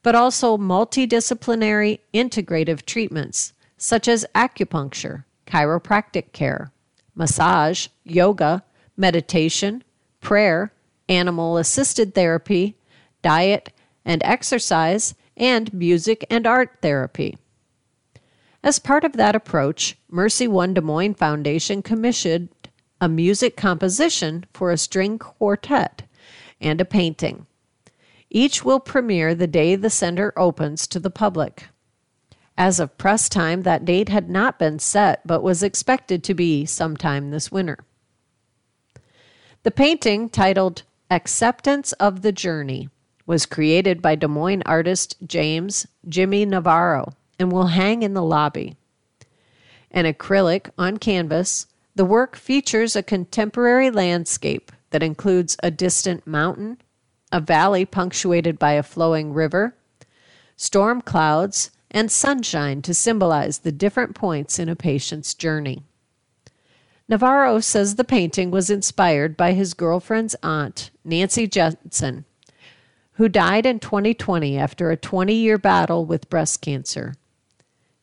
[0.02, 6.72] but also multidisciplinary integrative treatments such as acupuncture, chiropractic care,
[7.14, 8.62] massage, yoga,
[8.96, 9.82] meditation,
[10.20, 10.72] prayer,
[11.08, 12.76] animal assisted therapy,
[13.22, 13.72] diet
[14.04, 17.38] and exercise, and music and art therapy.
[18.62, 22.48] As part of that approach, Mercy One Des Moines Foundation commissioned
[23.00, 26.02] a music composition for a string quartet
[26.60, 27.46] and a painting.
[28.30, 31.68] Each will premiere the day the center opens to the public.
[32.56, 36.66] As of press time, that date had not been set, but was expected to be
[36.66, 37.78] sometime this winter.
[39.62, 42.90] The painting, titled Acceptance of the Journey,
[43.26, 48.76] was created by Des Moines artist James Jimmy Navarro and will hang in the lobby.
[49.90, 56.78] An acrylic on canvas, the work features a contemporary landscape that includes a distant mountain,
[57.32, 59.74] a valley punctuated by a flowing river,
[60.56, 65.82] storm clouds, and sunshine to symbolize the different points in a patient's journey.
[67.08, 72.26] Navarro says the painting was inspired by his girlfriend's aunt, Nancy Jensen,
[73.12, 77.14] who died in 2020 after a 20 year battle with breast cancer.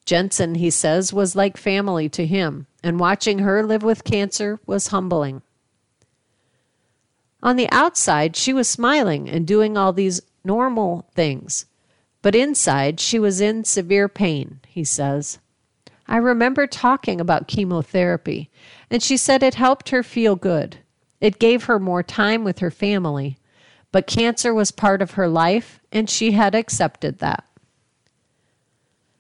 [0.06, 4.88] Jensen, he says, was like family to him, and watching her live with cancer was
[4.88, 5.42] humbling.
[7.44, 11.66] On the outside, she was smiling and doing all these normal things.
[12.22, 15.40] But inside, she was in severe pain, he says.
[16.08, 18.50] I remember talking about chemotherapy,
[18.90, 20.78] and she said it helped her feel good.
[21.20, 23.38] It gave her more time with her family,
[23.92, 27.44] but cancer was part of her life, and she had accepted that.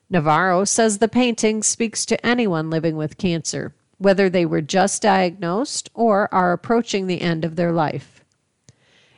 [0.09, 5.89] Navarro says the painting speaks to anyone living with cancer, whether they were just diagnosed
[5.93, 8.23] or are approaching the end of their life.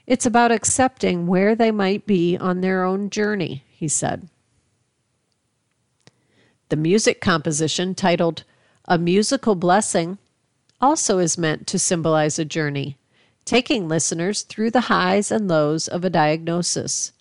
[0.06, 4.28] It's about accepting where they might be on their own journey he said.
[6.70, 8.44] The music composition, titled
[8.86, 10.18] A Musical Blessing,
[10.82, 12.98] also is meant to symbolize a journey,
[13.46, 17.12] taking listeners through the highs and lows of a diagnosis,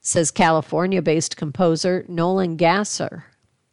[0.00, 3.26] says California based composer Nolan Gasser,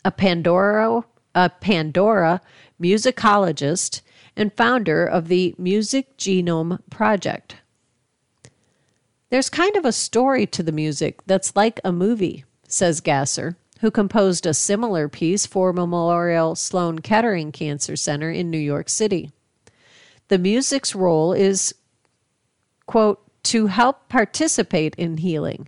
[0.06, 2.40] a Pandora, a Pandora
[2.82, 4.02] musicologist
[4.36, 7.58] and founder of the Music Genome Project.
[9.30, 13.92] There's kind of a story to the music that's like a movie, says Gasser, who
[13.92, 19.32] composed a similar piece for Memorial Sloan Kettering Cancer Center in New York City.
[20.30, 21.76] The music's role is,
[22.86, 25.68] quote, to help participate in healing.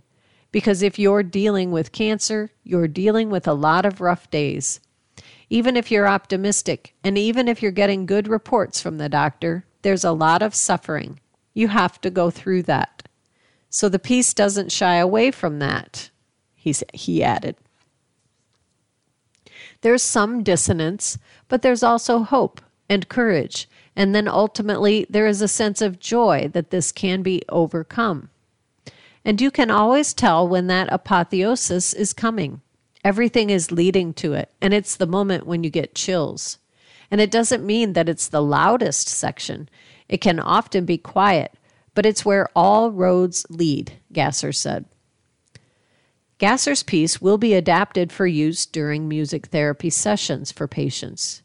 [0.52, 4.80] Because if you're dealing with cancer, you're dealing with a lot of rough days.
[5.50, 10.04] Even if you're optimistic, and even if you're getting good reports from the doctor, there's
[10.04, 11.18] a lot of suffering.
[11.52, 13.08] You have to go through that.
[13.68, 16.10] So the piece doesn't shy away from that,
[16.54, 17.56] he, he added.
[19.80, 23.68] There's some dissonance, but there's also hope and courage.
[23.96, 28.30] And then ultimately, there is a sense of joy that this can be overcome.
[29.24, 32.60] And you can always tell when that apotheosis is coming.
[33.04, 36.58] Everything is leading to it, and it's the moment when you get chills.
[37.10, 39.68] And it doesn't mean that it's the loudest section,
[40.08, 41.52] it can often be quiet,
[41.94, 44.84] but it's where all roads lead, Gasser said.
[46.38, 51.42] Gasser's piece will be adapted for use during music therapy sessions for patients.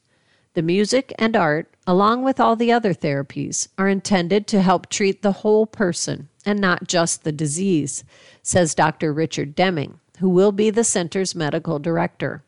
[0.54, 5.22] The music and art, along with all the other therapies, are intended to help treat
[5.22, 8.06] the whole person and not just the disease,
[8.42, 9.12] says Dr.
[9.12, 12.44] Richard Deming, who will be the center's medical director.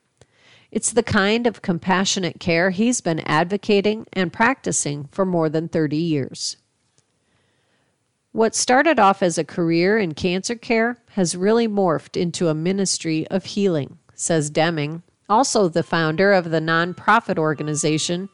[0.71, 5.95] It's the kind of compassionate care he's been advocating and practicing for more than 30
[5.97, 6.57] years.
[8.31, 13.25] What started off as a career in cancer care has really morphed into a ministry
[13.29, 18.29] of healing, says Deming, also the founder of the nonprofit organization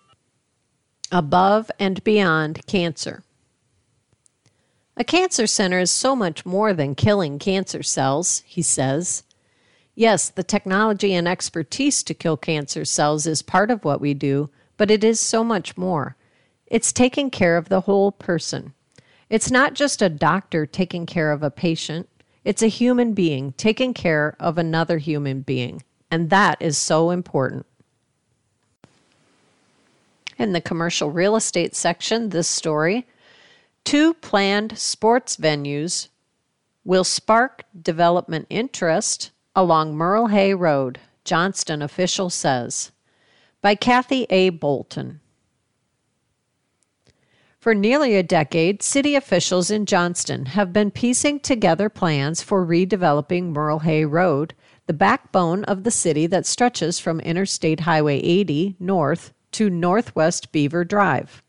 [1.11, 3.23] Above and Beyond Cancer.
[4.95, 9.23] A cancer center is so much more than killing cancer cells, he says.
[9.95, 14.49] Yes, the technology and expertise to kill cancer cells is part of what we do,
[14.77, 16.15] but it is so much more.
[16.67, 18.73] It's taking care of the whole person.
[19.29, 22.07] It's not just a doctor taking care of a patient,
[22.43, 25.81] it's a human being taking care of another human being.
[26.11, 27.65] And that is so important.
[30.37, 33.07] In the commercial real estate section, this story
[33.83, 36.07] two planned sports venues
[36.83, 42.91] will spark development interest along Merle Hay Road, Johnston official says.
[43.61, 44.49] By Kathy A.
[44.49, 45.21] Bolton.
[47.59, 53.53] For nearly a decade, city officials in Johnston have been piecing together plans for redeveloping
[53.53, 54.53] Merle Hay Road,
[54.85, 60.83] the backbone of the city that stretches from Interstate Highway 80 north to Northwest Beaver
[60.83, 61.42] Drive.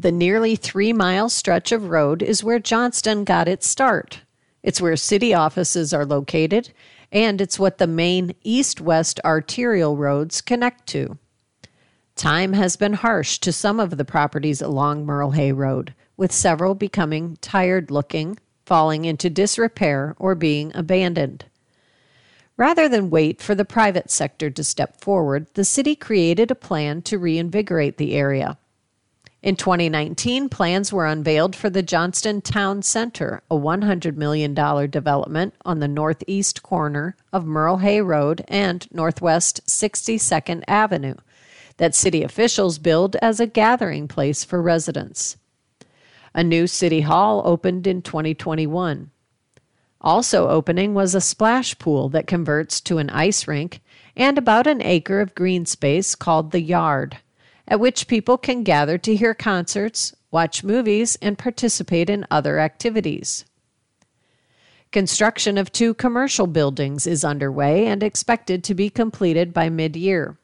[0.00, 4.20] The nearly three mile stretch of road is where Johnston got its start.
[4.62, 6.70] It's where city offices are located,
[7.10, 11.18] and it's what the main east west arterial roads connect to.
[12.14, 16.76] Time has been harsh to some of the properties along Merle Hay Road, with several
[16.76, 21.44] becoming tired looking, falling into disrepair, or being abandoned.
[22.56, 27.02] Rather than wait for the private sector to step forward, the city created a plan
[27.02, 28.58] to reinvigorate the area.
[29.40, 35.78] In 2019, plans were unveiled for the Johnston Town Center, a $100 million development on
[35.78, 41.14] the northeast corner of Merle Hay Road and Northwest 62nd Avenue,
[41.76, 45.36] that city officials billed as a gathering place for residents.
[46.34, 49.12] A new city hall opened in 2021.
[50.00, 53.80] Also opening was a splash pool that converts to an ice rink
[54.16, 57.18] and about an acre of green space called the Yard,
[57.68, 63.44] at which people can gather to hear concerts, watch movies, and participate in other activities.
[64.90, 70.38] Construction of two commercial buildings is underway and expected to be completed by mid year.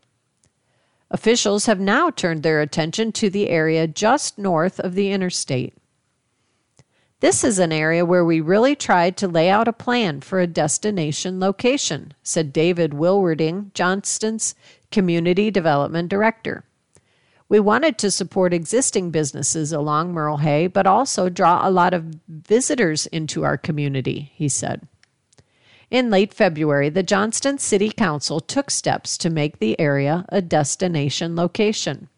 [1.10, 5.74] Officials have now turned their attention to the area just north of the interstate.
[7.20, 10.46] This is an area where we really tried to lay out a plan for a
[10.46, 14.54] destination location, said David Wilwerding, Johnston's
[14.90, 16.64] Community Development Director.
[17.48, 22.16] We wanted to support existing businesses along Merle Hay, but also draw a lot of
[22.26, 24.88] visitors into our community, he said.
[25.90, 31.36] In late February, the Johnston City Council took steps to make the area a destination
[31.36, 32.08] location.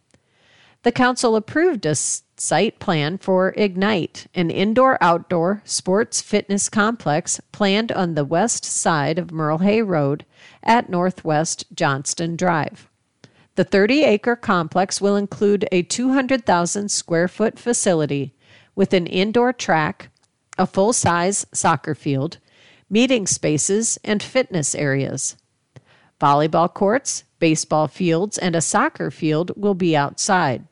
[0.82, 7.90] The council approved a site plan for Ignite, an indoor outdoor sports fitness complex planned
[7.90, 10.24] on the west side of Merle Hay Road
[10.62, 12.88] at Northwest Johnston Drive.
[13.56, 18.34] The 30 acre complex will include a 200,000 square foot facility
[18.74, 20.10] with an indoor track,
[20.58, 22.36] a full size soccer field,
[22.90, 25.36] meeting spaces, and fitness areas.
[26.20, 30.66] Volleyball courts, baseball fields, and a soccer field will be outside.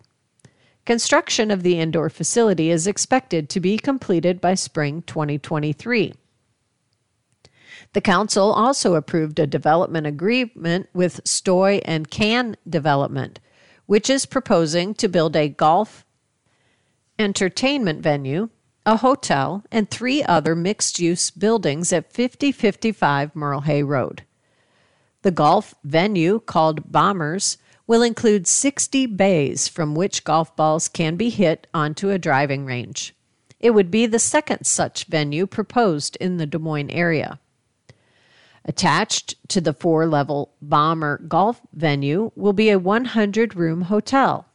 [0.85, 6.13] Construction of the indoor facility is expected to be completed by spring 2023.
[7.95, 13.41] The council also approved a development agreement with Stoy and Can Development,
[13.87, 16.05] which is proposing to build a golf
[17.19, 18.51] entertainment venue
[18.87, 24.25] a hotel, and three other mixed use buildings at 5055 Merle Hay Road.
[25.23, 31.31] The golf venue, called Bombers, will include 60 bays from which golf balls can be
[31.31, 33.15] hit onto a driving range.
[33.59, 37.41] It would be the second such venue proposed in the Des Moines area.
[38.65, 44.47] Attached to the four level Bomber golf venue will be a 100 room hotel.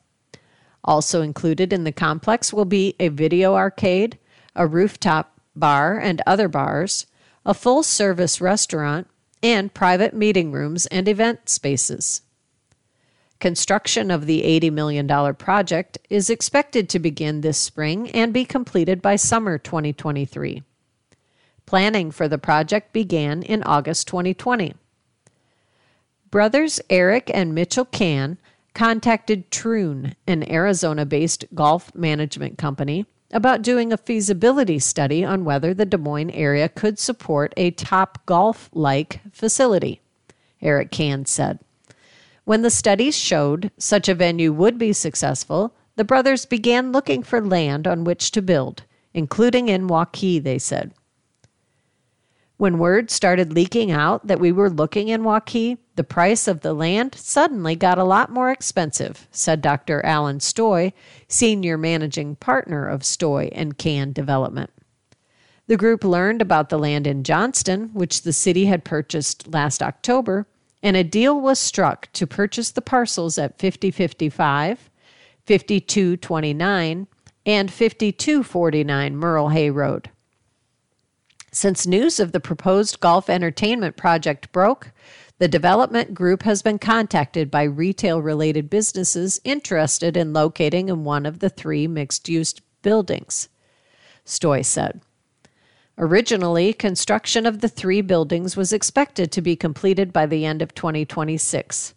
[0.84, 4.18] Also included in the complex will be a video arcade,
[4.56, 7.06] a rooftop bar and other bars,
[7.46, 9.08] a full service restaurant,
[9.44, 12.22] and private meeting rooms and event spaces.
[13.40, 19.02] Construction of the $80 million project is expected to begin this spring and be completed
[19.02, 20.64] by summer 2023.
[21.70, 24.74] Planning for the project began in August 2020.
[26.32, 28.40] Brothers Eric and Mitchell Can
[28.74, 35.76] contacted Troon, an Arizona based golf management company, about doing a feasibility study on whether
[35.76, 40.02] the Des Moines area could support a Topgolf like facility,
[40.64, 41.60] Eric Can said.
[42.46, 47.46] When the studies showed such a venue would be successful, the brothers began looking for
[47.46, 50.94] land on which to build, including in Waukee, they said.
[52.60, 56.74] When word started leaking out that we were looking in Waukee, the price of the
[56.74, 60.06] land suddenly got a lot more expensive, said Dr.
[60.06, 60.92] Alan Stoy,
[61.30, 64.72] senior managing partner of Stoy and Can Development.
[65.68, 70.46] The group learned about the land in Johnston, which the city had purchased last October,
[70.84, 74.90] and a deal was struck to purchase the parcels at 5055,
[75.46, 77.08] 5229,
[77.46, 80.10] and 5249 Merle Hay Road.
[81.52, 84.92] Since news of the proposed golf entertainment project broke,
[85.40, 91.26] the development group has been contacted by retail related businesses interested in locating in one
[91.26, 93.50] of the three mixed use buildings,
[94.26, 95.02] Stoy said.
[95.98, 100.76] Originally, construction of the three buildings was expected to be completed by the end of
[100.76, 101.94] 2026.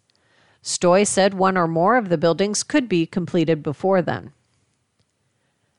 [0.61, 4.31] Stoy said one or more of the buildings could be completed before then.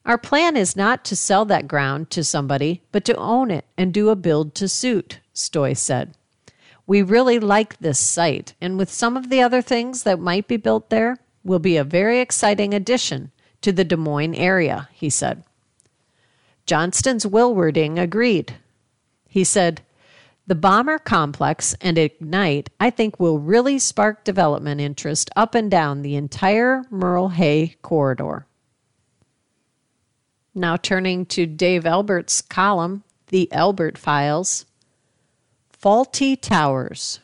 [0.07, 3.93] Our plan is not to sell that ground to somebody, but to own it and
[3.93, 6.15] do a build to suit, Stoy said.
[6.87, 10.59] We really like this site, and with some of the other things that might be
[10.59, 13.31] built there, will be a very exciting addition
[13.63, 15.43] to the Des Moines area, he said.
[16.67, 18.57] Johnston's Wilwerding agreed.
[19.29, 19.81] He said,
[20.47, 26.03] The Bomber Complex and Ignite, I think, will really spark development interest up and down
[26.03, 28.47] the entire Merle Hay corridor.
[30.55, 34.67] Now turning to Dave Elbert's column, The Elbert Files.
[35.73, 37.19] Faulty Towers.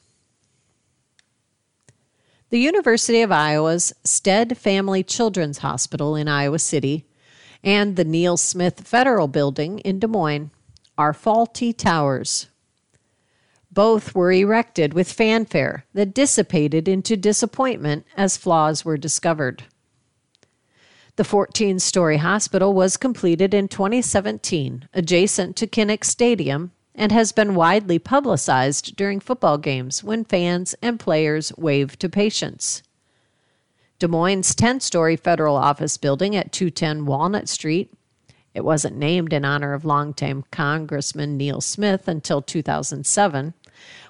[2.50, 7.04] The University of Iowa's Stead Family Children's Hospital in Iowa City
[7.62, 10.50] and the Neal Smith Federal Building in Des Moines
[10.98, 12.48] are faulty towers.
[13.70, 19.62] Both were erected with fanfare that dissipated into disappointment as flaws were discovered.
[21.20, 27.54] The 14 story hospital was completed in 2017 adjacent to Kinnick Stadium and has been
[27.54, 32.82] widely publicized during football games when fans and players wave to patients.
[33.98, 37.92] Des Moines' 10 story federal office building at 210 Walnut Street,
[38.54, 43.52] it wasn't named in honor of longtime Congressman Neal Smith until 2007,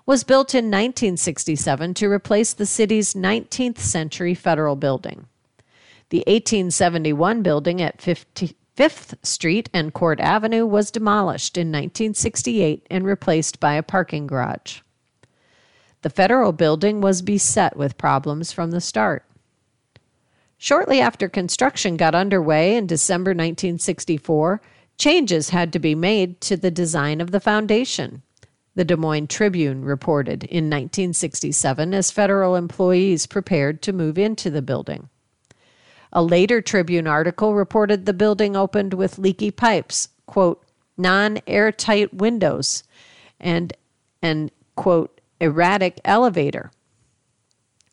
[0.06, 5.26] was built in 1967 to replace the city's 19th century federal building.
[6.10, 13.04] The 1871 building at 50, 5th Street and Court Avenue was demolished in 1968 and
[13.04, 14.80] replaced by a parking garage.
[16.02, 19.24] The federal building was beset with problems from the start.
[20.56, 24.62] Shortly after construction got underway in December 1964,
[24.96, 28.22] changes had to be made to the design of the foundation.
[28.74, 34.62] The Des Moines Tribune reported in 1967 as federal employees prepared to move into the
[34.62, 35.09] building.
[36.12, 40.62] A later Tribune article reported the building opened with leaky pipes, quote,
[40.96, 42.82] non airtight windows,
[43.38, 43.72] and
[44.22, 46.70] an, quote, erratic elevator.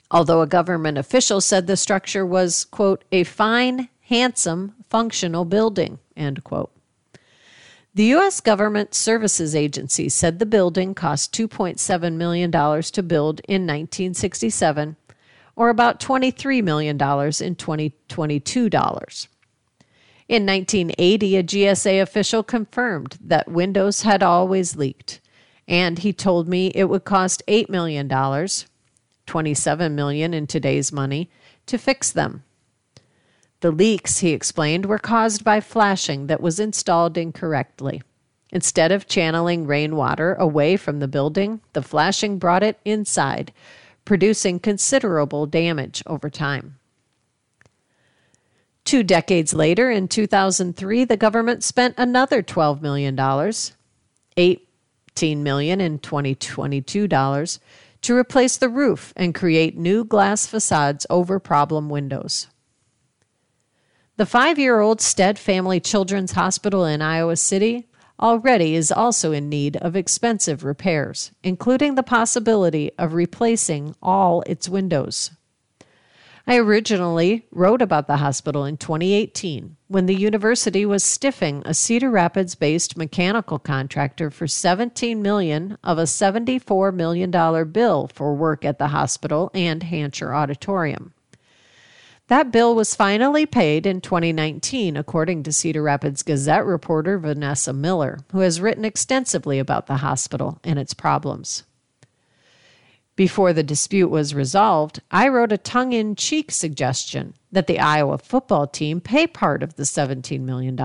[0.10, 6.44] Although a government official said the structure was, quote, a fine, handsome, functional building, end
[6.44, 6.72] quote.
[7.94, 8.42] The U.S.
[8.42, 14.96] Government Services Agency said the building cost $2.7 million to build in 1967
[15.58, 19.28] or about $23 million in 2022 dollars.
[20.30, 25.22] In 1980, a GSA official confirmed that windows had always leaked,
[25.68, 28.10] and he told me it would cost $8 million,
[29.26, 31.30] 27 million in today's money,
[31.66, 32.44] to fix them.
[33.62, 38.02] The leaks, he explained, were caused by flashing that was installed incorrectly.
[38.52, 43.54] Instead of channeling rainwater away from the building, the flashing brought it inside,
[44.08, 46.80] producing considerable damage over time.
[48.86, 53.20] Two decades later, in 2003, the government spent another $12 million,
[54.38, 57.60] 18 million in 2022 dollars,
[58.02, 62.48] to replace the roof and create new glass facades over problem windows.
[64.16, 67.87] The five year old Stead Family Children's Hospital in Iowa City
[68.20, 74.68] already is also in need of expensive repairs, including the possibility of replacing all its
[74.68, 75.32] windows.
[76.50, 82.10] I originally wrote about the hospital in 2018 when the university was stiffing a Cedar
[82.10, 87.32] Rapids based mechanical contractor for 17 million of a $74 million
[87.72, 91.14] bill for work at the hospital and Hancher Auditorium.
[92.28, 98.20] That bill was finally paid in 2019, according to Cedar Rapids Gazette reporter Vanessa Miller,
[98.34, 101.64] who has written extensively about the hospital and its problems.
[103.16, 108.18] Before the dispute was resolved, I wrote a tongue in cheek suggestion that the Iowa
[108.18, 110.76] football team pay part of the $17 million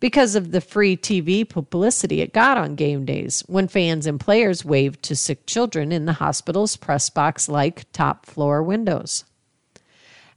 [0.00, 4.64] because of the free TV publicity it got on game days when fans and players
[4.64, 9.24] waved to sick children in the hospital's press box like top floor windows.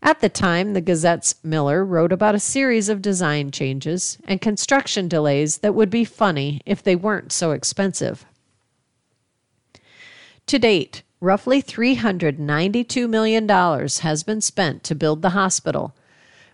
[0.06, 5.08] At the time, the Gazette's Miller wrote about a series of design changes and construction
[5.08, 8.24] delays that would be funny if they weren't so expensive.
[10.46, 15.96] To date, roughly $392 million has been spent to build the hospital,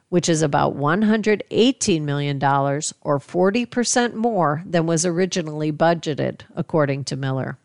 [0.07, 7.57] which is about $118 million or 40% more than was originally budgeted, according to Miller.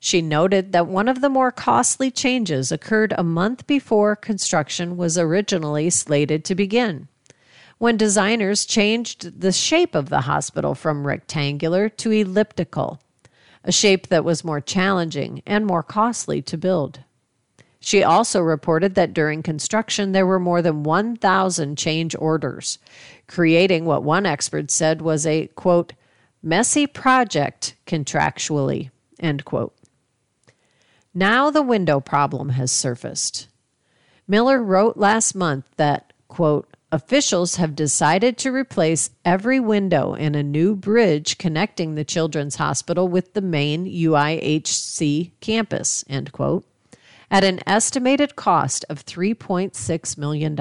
[0.00, 5.18] She noted that one of the more costly changes occurred a month before construction was
[5.18, 7.08] originally slated to begin,
[7.78, 13.00] when designers changed the shape of the hospital from rectangular to elliptical,
[13.64, 17.00] a shape that was more challenging and more costly to build.
[17.80, 22.78] She also reported that during construction there were more than 1,000 change orders,
[23.26, 25.92] creating what one expert said was a, quote,
[26.42, 28.90] messy project contractually,
[29.20, 29.74] end quote.
[31.14, 33.48] Now the window problem has surfaced.
[34.26, 40.42] Miller wrote last month that, quote, officials have decided to replace every window in a
[40.42, 46.64] new bridge connecting the Children's Hospital with the main UIHC campus, end quote
[47.30, 50.56] at an estimated cost of $3.6 million.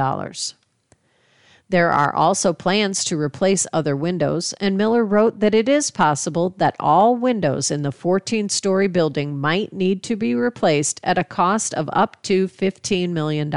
[1.70, 6.55] There are also plans to replace other windows, and Miller wrote that it is possible
[6.57, 11.26] that all windows in the 14 story building might need to be replaced at a
[11.26, 13.51] cost of up to $15 million.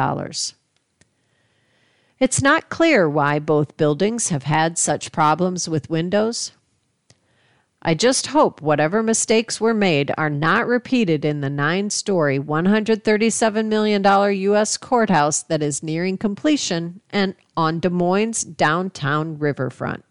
[2.18, 6.52] It's not clear why both buildings have had such problems with windows.
[7.82, 13.66] I just hope whatever mistakes were made are not repeated in the nine story, $137
[13.66, 14.04] million
[14.40, 14.76] U.S.
[14.76, 20.04] courthouse that is nearing completion and on Des Moines' downtown riverfront.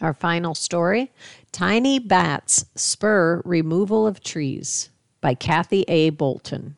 [0.00, 1.10] Our final story
[1.50, 4.90] Tiny Bats Spur Removal of Trees
[5.20, 6.10] by Kathy A.
[6.10, 6.76] Bolton.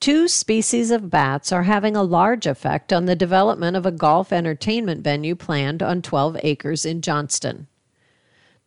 [0.00, 4.32] Two species of bats are having a large effect on the development of a golf
[4.32, 7.66] entertainment venue planned on 12 acres in Johnston.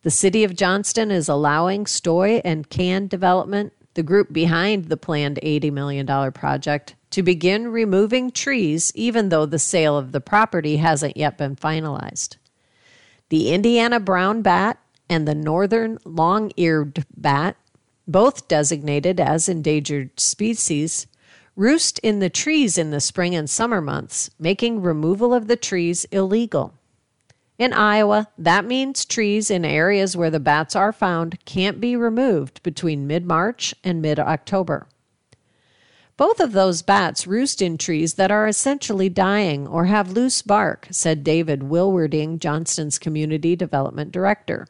[0.02, 5.38] The city of Johnston is allowing Stoy and Can Development, the group behind the planned
[5.42, 11.16] $80 million project, to begin removing trees even though the sale of the property hasn't
[11.16, 12.36] yet been finalized.
[13.30, 14.78] The Indiana brown bat
[15.08, 17.56] and the northern long eared bat,
[18.06, 21.06] both designated as endangered species,
[21.56, 26.04] roost in the trees in the spring and summer months, making removal of the trees
[26.06, 26.74] illegal.
[27.58, 32.62] In Iowa, that means trees in areas where the bats are found can't be removed
[32.62, 34.86] between mid March and mid October.
[36.16, 40.86] Both of those bats roost in trees that are essentially dying or have loose bark,
[40.90, 44.66] said David Wilwerding, Johnston's Community Development Director.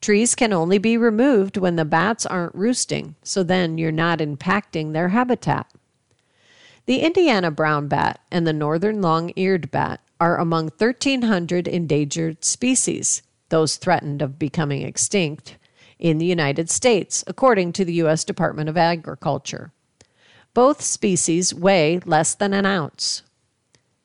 [0.00, 4.92] Trees can only be removed when the bats aren't roosting, so then you're not impacting
[4.92, 5.66] their habitat.
[6.86, 13.22] The Indiana brown bat and the northern long eared bat are among 1,300 endangered species,
[13.48, 15.56] those threatened of becoming extinct,
[15.98, 18.22] in the United States, according to the U.S.
[18.22, 19.72] Department of Agriculture.
[20.54, 23.22] Both species weigh less than an ounce.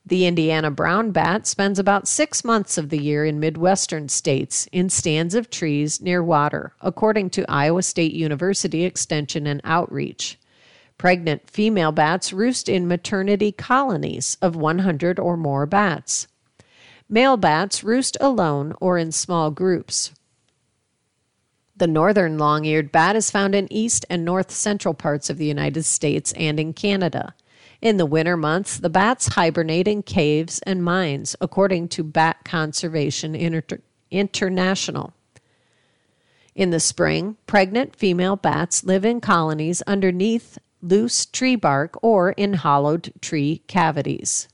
[0.04, 4.90] The Indiana brown bat spends about six months of the year in Midwestern states in
[4.90, 10.40] stands of trees near water, according to Iowa State University Extension and Outreach.
[11.02, 16.28] Pregnant female bats roost in maternity colonies of 100 or more bats.
[17.10, 20.14] Male bats roost alone or in small groups.
[21.76, 25.48] The northern long eared bat is found in east and north central parts of the
[25.48, 27.34] United States and in Canada.
[27.82, 33.34] In the winter months, the bats hibernate in caves and mines, according to Bat Conservation
[33.34, 33.82] Inter-
[34.12, 35.16] International.
[36.54, 42.54] In the spring, pregnant female bats live in colonies underneath loose tree bark, or in
[42.54, 44.48] hollowed tree cavities.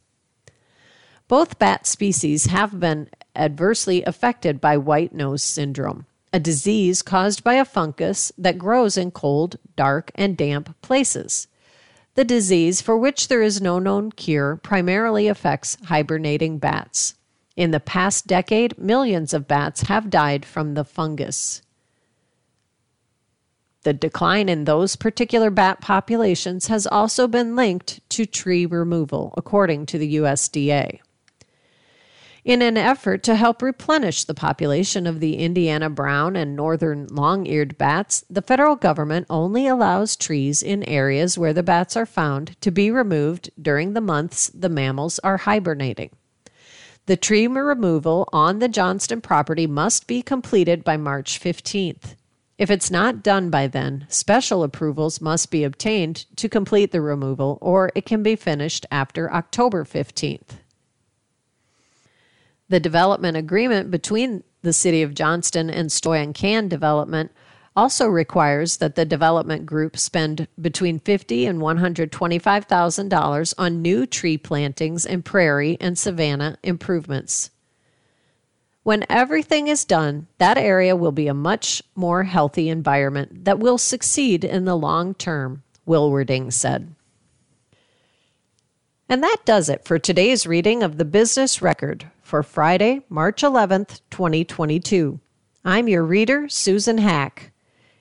[1.27, 7.55] Both bat species have been adversely affected by white nose syndrome, a disease caused by
[7.55, 11.47] a fungus that grows in cold, dark, and damp places.
[12.15, 17.13] The disease, for which there is no known cure, primarily affects hibernating bats.
[17.55, 21.61] In the past decade, millions of bats have died from the fungus.
[23.87, 29.85] The decline in those particular bat populations has also been linked to tree removal, according
[29.85, 30.99] to the USDA.
[32.43, 37.45] In an effort to help replenish the population of the Indiana brown and northern long
[37.45, 42.59] eared bats, the federal government only allows trees in areas where the bats are found
[42.59, 46.09] to be removed during the months the mammals are hibernating.
[47.05, 52.15] The tree removal on the Johnston property must be completed by March 15th.
[52.57, 57.59] If it's not done by then, special approvals must be obtained to complete the removal,
[57.61, 60.57] or it can be finished after October 15th.
[62.69, 67.31] The development agreement between the City of Johnston and Stoy and Can Development
[67.75, 75.05] also requires that the development group spend between 50 and $125,000 on new tree plantings
[75.05, 77.51] and prairie and savanna improvements.
[78.87, 83.77] When everything is done, that area will be a much more healthy environment that will
[83.77, 86.95] succeed in the long term, Wilwerding said.
[89.09, 93.99] And that does it for today's reading of the Business Record for Friday, March 11th,
[94.09, 95.19] 2022.
[95.65, 97.51] I'm your reader, Susan Hack.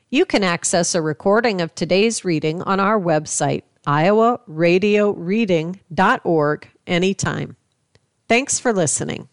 [0.09, 7.57] You can access a recording of today's reading on our website, iowaradioreading.org, anytime.
[8.29, 9.29] Thanks for listening.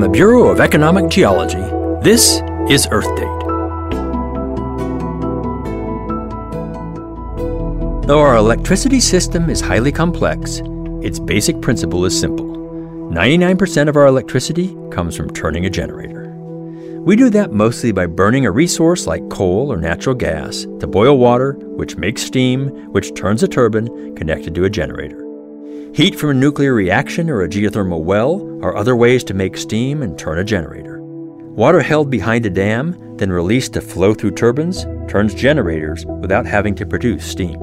[0.00, 1.60] The Bureau of Economic Geology,
[2.02, 2.40] this
[2.70, 3.40] is Earth Date.
[8.06, 10.62] Though our electricity system is highly complex,
[11.02, 16.30] its basic principle is simple 99% of our electricity comes from turning a generator.
[17.04, 21.18] We do that mostly by burning a resource like coal or natural gas to boil
[21.18, 25.22] water, which makes steam, which turns a turbine connected to a generator.
[25.94, 30.02] Heat from a nuclear reaction or a geothermal well are other ways to make steam
[30.02, 31.00] and turn a generator.
[31.00, 36.74] Water held behind a dam, then released to flow through turbines, turns generators without having
[36.76, 37.60] to produce steam.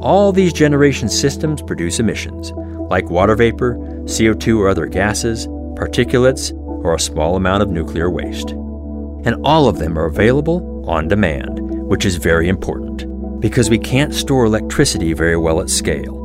[0.00, 2.52] All these generation systems produce emissions,
[2.90, 5.46] like water vapor, CO2 or other gases,
[5.76, 6.52] particulates,
[6.84, 8.50] or a small amount of nuclear waste.
[8.50, 14.14] And all of them are available on demand, which is very important, because we can't
[14.14, 16.18] store electricity very well at scale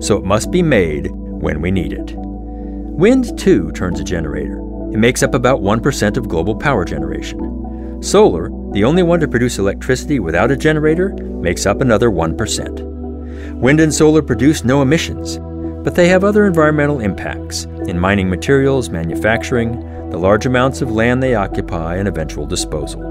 [0.00, 2.14] so it must be made when we need it.
[2.90, 4.58] Wind, too, turns a generator.
[4.92, 8.02] It makes up about 1% of global power generation.
[8.02, 13.54] Solar, the only one to produce electricity without a generator, makes up another 1%.
[13.54, 15.38] Wind and solar produce no emissions,
[15.84, 19.80] but they have other environmental impacts in mining materials, manufacturing,
[20.10, 23.02] the large amounts of land they occupy, and eventual disposal.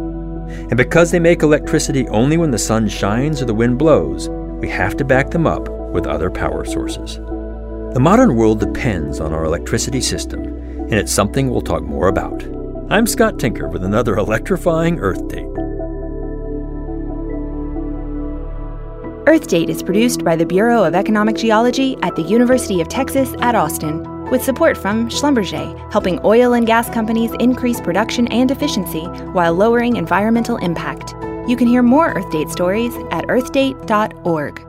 [0.50, 4.70] And because they make electricity only when the sun shines or the wind blows, we
[4.70, 7.20] have to back them up with other power sources.
[7.94, 12.44] The modern world depends on our electricity system, and it's something we'll talk more about.
[12.92, 15.48] I'm Scott Tinker with another electrifying Earth Date.
[19.28, 23.34] Earth Date is produced by the Bureau of Economic Geology at the University of Texas
[23.42, 29.06] at Austin, with support from Schlumberger, helping oil and gas companies increase production and efficiency
[29.34, 31.16] while lowering environmental impact.
[31.50, 34.69] You can hear more Earth Date stories at earthdate.org.